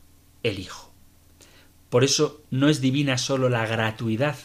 [0.43, 0.91] el Hijo.
[1.91, 4.37] Por eso no es divina solo la gratuidad,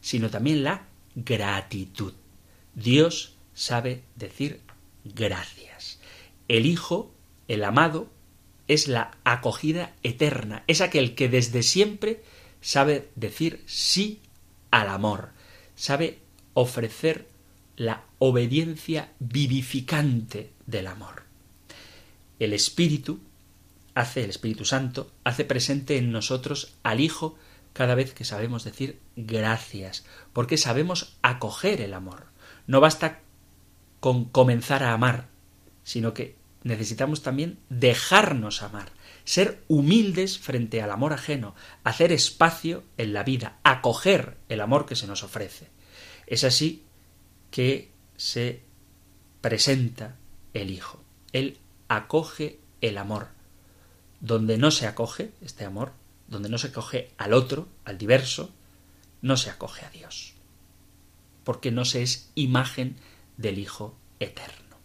[0.00, 2.14] sino también la gratitud.
[2.74, 4.60] Dios sabe decir
[5.04, 5.98] gracias.
[6.48, 7.12] El Hijo,
[7.46, 8.10] el amado,
[8.68, 12.22] es la acogida eterna, es aquel que desde siempre
[12.60, 14.20] sabe decir sí
[14.70, 15.30] al amor,
[15.74, 16.18] sabe
[16.54, 17.26] ofrecer
[17.76, 21.22] la obediencia vivificante del amor.
[22.38, 23.20] El Espíritu
[23.94, 27.36] hace, el Espíritu Santo, hace presente en nosotros al Hijo
[27.72, 32.26] cada vez que sabemos decir gracias, porque sabemos acoger el amor.
[32.66, 33.20] No basta
[34.00, 35.28] con comenzar a amar,
[35.84, 38.90] sino que necesitamos también dejarnos amar,
[39.24, 44.96] ser humildes frente al amor ajeno, hacer espacio en la vida, acoger el amor que
[44.96, 45.68] se nos ofrece.
[46.26, 46.84] Es así
[47.50, 48.62] que se
[49.40, 50.16] presenta
[50.54, 51.02] el Hijo.
[51.32, 53.28] Él acoge el amor.
[54.20, 55.92] Donde no se acoge este amor,
[56.26, 58.50] donde no se acoge al otro, al diverso,
[59.22, 60.34] no se acoge a Dios.
[61.44, 62.96] Porque no se es imagen
[63.38, 64.76] del Hijo eterno.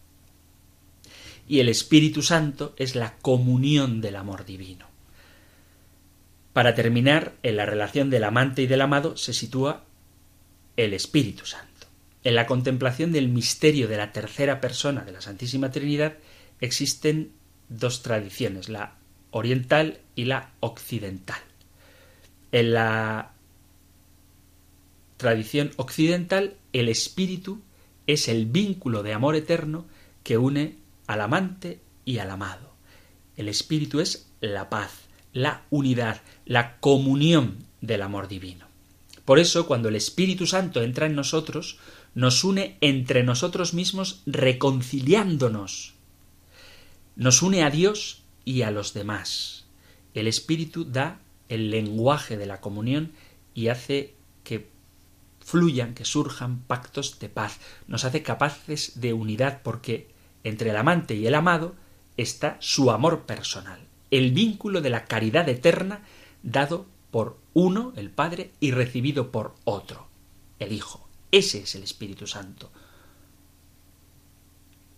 [1.47, 4.87] Y el Espíritu Santo es la comunión del amor divino.
[6.53, 9.83] Para terminar, en la relación del amante y del amado se sitúa
[10.77, 11.87] el Espíritu Santo.
[12.23, 16.13] En la contemplación del misterio de la tercera persona de la Santísima Trinidad
[16.61, 17.33] existen
[17.67, 18.95] dos tradiciones, la
[19.31, 21.41] oriental y la occidental.
[22.51, 23.33] En la
[25.17, 27.61] tradición occidental, el espíritu
[28.07, 29.85] es el vínculo de amor eterno
[30.23, 30.77] que une
[31.07, 32.73] al amante y al amado.
[33.37, 34.91] El espíritu es la paz,
[35.33, 38.67] la unidad, la comunión del amor divino.
[39.25, 41.79] Por eso, cuando el Espíritu Santo entra en nosotros,
[42.13, 45.93] nos une entre nosotros mismos reconciliándonos.
[47.15, 49.65] Nos une a Dios y a los demás.
[50.13, 53.11] El Espíritu da el lenguaje de la comunión
[53.53, 54.67] y hace que
[55.43, 57.59] fluyan, que surjan pactos de paz.
[57.87, 60.09] Nos hace capaces de unidad porque
[60.43, 61.75] entre el amante y el amado
[62.17, 63.79] está su amor personal,
[64.11, 66.03] el vínculo de la caridad eterna
[66.43, 70.07] dado por uno, el Padre, y recibido por otro,
[70.59, 71.07] el Hijo.
[71.31, 72.71] Ese es el Espíritu Santo.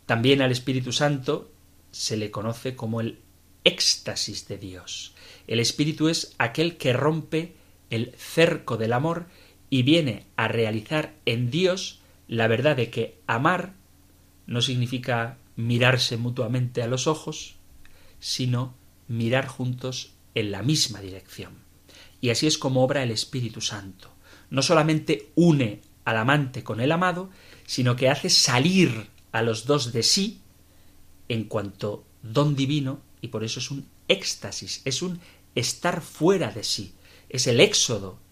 [0.05, 1.51] También al Espíritu Santo
[1.91, 3.19] se le conoce como el
[3.63, 5.13] éxtasis de Dios.
[5.47, 7.55] El Espíritu es aquel que rompe
[7.89, 9.25] el cerco del amor
[9.75, 11.99] y viene a realizar en Dios
[12.29, 13.73] la verdad de que amar
[14.47, 17.55] no significa mirarse mutuamente a los ojos,
[18.21, 18.73] sino
[19.09, 21.57] mirar juntos en la misma dirección.
[22.21, 24.09] Y así es como obra el Espíritu Santo.
[24.49, 27.29] No solamente une al amante con el amado,
[27.65, 30.39] sino que hace salir a los dos de sí
[31.27, 35.19] en cuanto don divino, y por eso es un éxtasis, es un
[35.53, 36.93] estar fuera de sí,
[37.27, 38.23] es el éxodo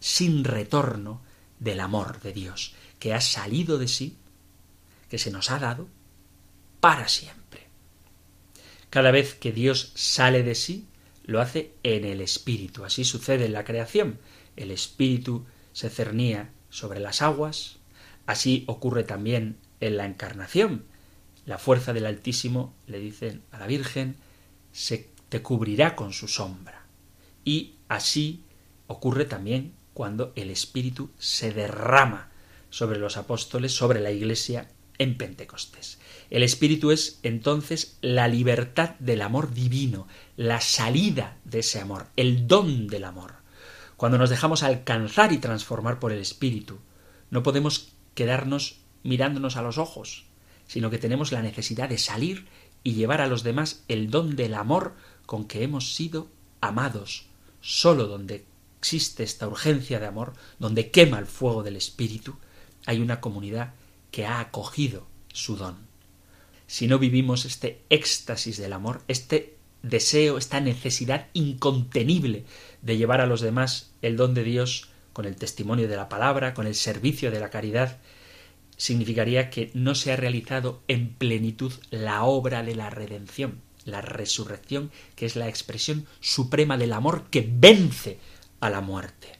[0.00, 1.22] sin retorno
[1.58, 4.16] del amor de Dios, que ha salido de sí,
[5.08, 5.88] que se nos ha dado
[6.80, 7.66] para siempre.
[8.90, 10.86] Cada vez que Dios sale de sí,
[11.24, 12.84] lo hace en el Espíritu.
[12.84, 14.18] Así sucede en la creación.
[14.56, 17.76] El Espíritu se cernía sobre las aguas.
[18.26, 20.84] Así ocurre también en la encarnación.
[21.44, 24.16] La fuerza del Altísimo le dicen a la Virgen,
[24.72, 26.86] se te cubrirá con su sombra.
[27.44, 28.42] Y así
[28.86, 32.28] ocurre también cuando el Espíritu se derrama
[32.68, 34.68] sobre los apóstoles, sobre la Iglesia
[34.98, 35.98] en Pentecostés.
[36.28, 42.46] El Espíritu es entonces la libertad del amor divino, la salida de ese amor, el
[42.46, 43.36] don del amor.
[43.96, 46.78] Cuando nos dejamos alcanzar y transformar por el Espíritu,
[47.30, 50.26] No podemos quedarnos mirándonos a los ojos,
[50.66, 52.46] sino que tenemos la necesidad de salir
[52.84, 54.94] y llevar a los demás el don del amor
[55.24, 56.28] con que hemos sido
[56.60, 57.28] amados.
[57.62, 58.44] Solo donde
[58.86, 62.36] existe esta urgencia de amor, donde quema el fuego del Espíritu,
[62.86, 63.74] hay una comunidad
[64.12, 65.76] que ha acogido su don.
[66.68, 72.44] Si no vivimos este éxtasis del amor, este deseo, esta necesidad incontenible
[72.80, 76.54] de llevar a los demás el don de Dios con el testimonio de la palabra,
[76.54, 77.98] con el servicio de la caridad,
[78.76, 84.92] significaría que no se ha realizado en plenitud la obra de la redención, la resurrección,
[85.16, 88.18] que es la expresión suprema del amor que vence
[88.60, 89.32] a la muerte.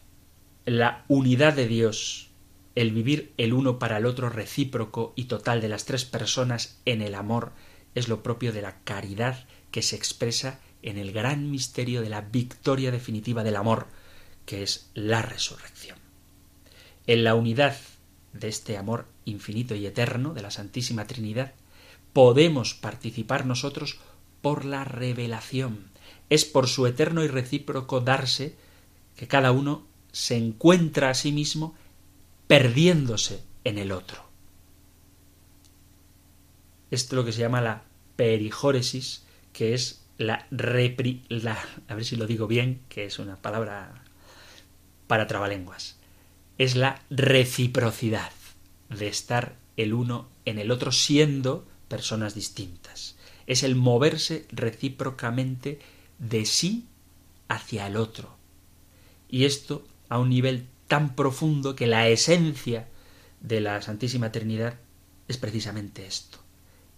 [0.65, 2.31] La unidad de Dios,
[2.75, 7.03] el vivir el uno para el otro recíproco y total de las tres personas en
[7.03, 7.53] el amor,
[7.95, 12.21] es lo propio de la caridad que se expresa en el gran misterio de la
[12.21, 13.87] victoria definitiva del amor,
[14.45, 15.99] que es la resurrección.
[17.07, 17.77] En la unidad
[18.33, 21.55] de este amor infinito y eterno de la Santísima Trinidad,
[22.13, 23.99] podemos participar nosotros
[24.43, 25.87] por la revelación.
[26.31, 28.57] Es por su eterno y recíproco darse
[29.17, 31.75] que cada uno se encuentra a sí mismo
[32.47, 34.25] perdiéndose en el otro.
[36.91, 37.83] Esto es lo que se llama la
[38.17, 41.25] perijóresis, que es la repri...
[41.29, 41.59] La,
[41.89, 44.05] a ver si lo digo bien, que es una palabra
[45.07, 45.97] para trabalenguas.
[46.59, 48.31] Es la reciprocidad
[48.89, 53.17] de estar el uno en el otro siendo personas distintas.
[53.47, 55.81] Es el moverse recíprocamente
[56.19, 56.87] de sí
[57.49, 58.36] hacia el otro.
[59.29, 62.89] Y esto a un nivel tan profundo que la esencia
[63.41, 64.79] de la Santísima Trinidad
[65.29, 66.39] es precisamente esto,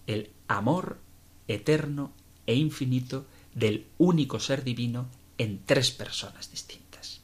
[0.07, 0.99] el amor
[1.47, 2.13] eterno
[2.47, 5.09] e infinito del único ser divino
[5.39, 7.21] en tres personas distintas.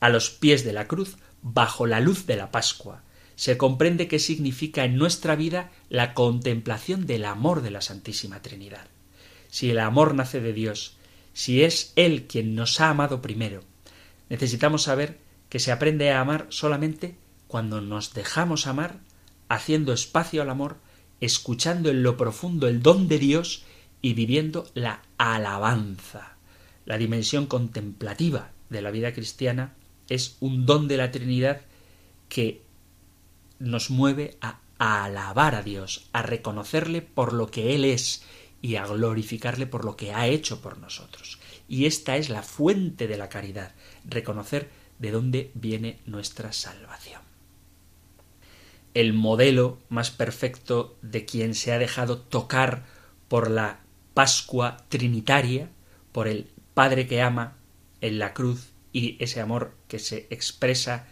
[0.00, 3.02] A los pies de la cruz, bajo la luz de la Pascua,
[3.34, 8.86] se comprende qué significa en nuestra vida la contemplación del amor de la Santísima Trinidad.
[9.48, 10.96] Si el amor nace de Dios,
[11.34, 13.62] si es Él quien nos ha amado primero,
[14.28, 15.18] necesitamos saber
[15.48, 17.16] que se aprende a amar solamente
[17.46, 19.00] cuando nos dejamos amar,
[19.48, 20.76] haciendo espacio al amor,
[21.20, 23.64] escuchando en lo profundo el don de Dios
[24.02, 26.36] y viviendo la alabanza.
[26.84, 29.74] La dimensión contemplativa de la vida cristiana
[30.08, 31.62] es un don de la Trinidad
[32.28, 32.62] que
[33.58, 38.22] nos mueve a, alabar a Dios, a reconocerle por lo que Él es
[38.62, 41.37] y a glorificarle por lo que ha hecho por nosotros.
[41.68, 43.72] Y esta es la fuente de la caridad,
[44.04, 47.20] reconocer de dónde viene nuestra salvación.
[48.94, 52.86] El modelo más perfecto de quien se ha dejado tocar
[53.28, 53.80] por la
[54.14, 55.70] Pascua trinitaria,
[56.10, 57.56] por el Padre que ama
[58.00, 61.06] en la cruz y ese amor que se expresa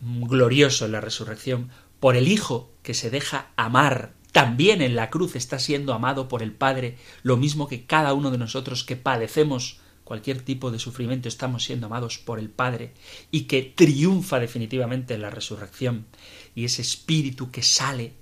[0.00, 5.36] glorioso en la resurrección, por el Hijo que se deja amar también en la cruz
[5.36, 9.80] está siendo amado por el Padre, lo mismo que cada uno de nosotros que padecemos
[10.04, 12.92] cualquier tipo de sufrimiento estamos siendo amados por el Padre
[13.30, 16.06] y que triunfa definitivamente en la resurrección.
[16.54, 18.14] Y ese espíritu que sale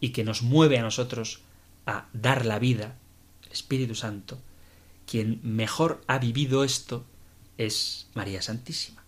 [0.00, 1.40] y que nos mueve a nosotros
[1.86, 2.96] a dar la vida,
[3.44, 4.38] el Espíritu Santo,
[5.06, 7.04] quien mejor ha vivido esto
[7.56, 9.04] es María Santísima.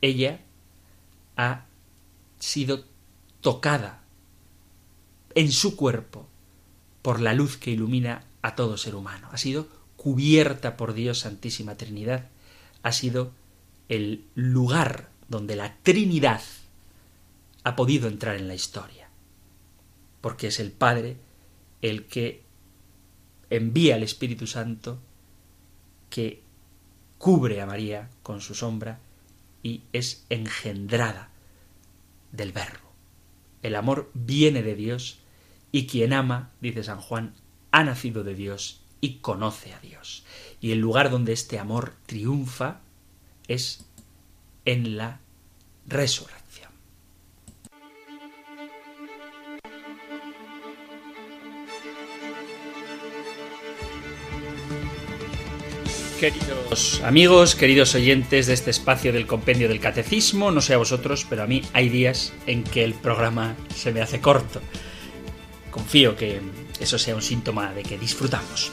[0.00, 0.40] Ella
[1.36, 1.64] ha
[2.38, 2.84] sido
[3.42, 4.02] tocada
[5.34, 6.26] en su cuerpo
[7.02, 9.28] por la luz que ilumina a todo ser humano.
[9.32, 12.28] Ha sido cubierta por Dios Santísima Trinidad.
[12.82, 13.32] Ha sido
[13.88, 16.40] el lugar donde la Trinidad
[17.64, 19.08] ha podido entrar en la historia.
[20.20, 21.16] Porque es el Padre
[21.82, 22.42] el que
[23.50, 24.98] envía al Espíritu Santo
[26.10, 26.42] que
[27.18, 28.98] cubre a María con su sombra
[29.62, 31.30] y es engendrada
[32.32, 32.81] del Verbo.
[33.62, 35.18] El amor viene de Dios
[35.70, 37.34] y quien ama, dice San Juan,
[37.70, 40.24] ha nacido de Dios y conoce a Dios.
[40.60, 42.80] Y el lugar donde este amor triunfa
[43.48, 43.84] es
[44.64, 45.20] en la
[45.86, 46.41] resurrección.
[56.22, 61.26] Queridos amigos, queridos oyentes de este espacio del compendio del catecismo, no sé a vosotros,
[61.28, 64.60] pero a mí hay días en que el programa se me hace corto.
[65.72, 66.40] Confío que
[66.78, 68.70] eso sea un síntoma de que disfrutamos.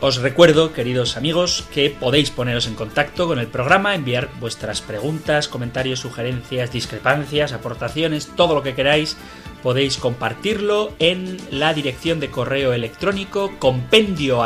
[0.00, 5.48] Os recuerdo, queridos amigos, que podéis poneros en contacto con el programa, enviar vuestras preguntas,
[5.48, 9.18] comentarios, sugerencias, discrepancias, aportaciones, todo lo que queráis.
[9.62, 14.42] Podéis compartirlo en la dirección de correo electrónico compendio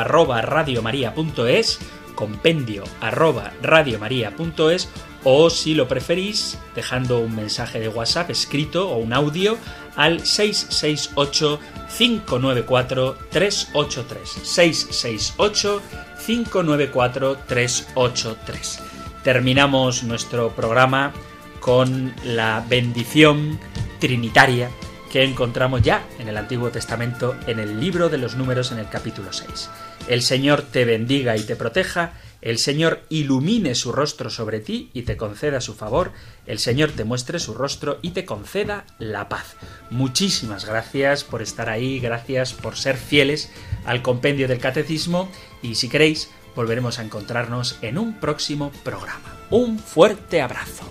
[2.15, 4.89] compendio arroba radiomaria.es
[5.25, 9.57] o si lo preferís dejando un mensaje de WhatsApp escrito o un audio
[9.97, 11.61] al 668
[11.97, 15.83] 594 383 668
[16.27, 18.81] 594 383
[19.23, 21.13] terminamos nuestro programa
[21.61, 23.59] con la bendición
[23.99, 24.71] trinitaria
[25.15, 28.89] que encontramos ya en el Antiguo Testamento en el libro de los números en el
[28.89, 29.71] capítulo 6.
[30.09, 35.03] El Señor te bendiga y te proteja, el Señor ilumine su rostro sobre ti y
[35.03, 36.11] te conceda su favor,
[36.47, 39.55] el Señor te muestre su rostro y te conceda la paz.
[39.89, 43.53] Muchísimas gracias por estar ahí, gracias por ser fieles
[43.85, 45.31] al compendio del catecismo
[45.63, 49.39] y si queréis volveremos a encontrarnos en un próximo programa.
[49.51, 50.91] Un fuerte abrazo.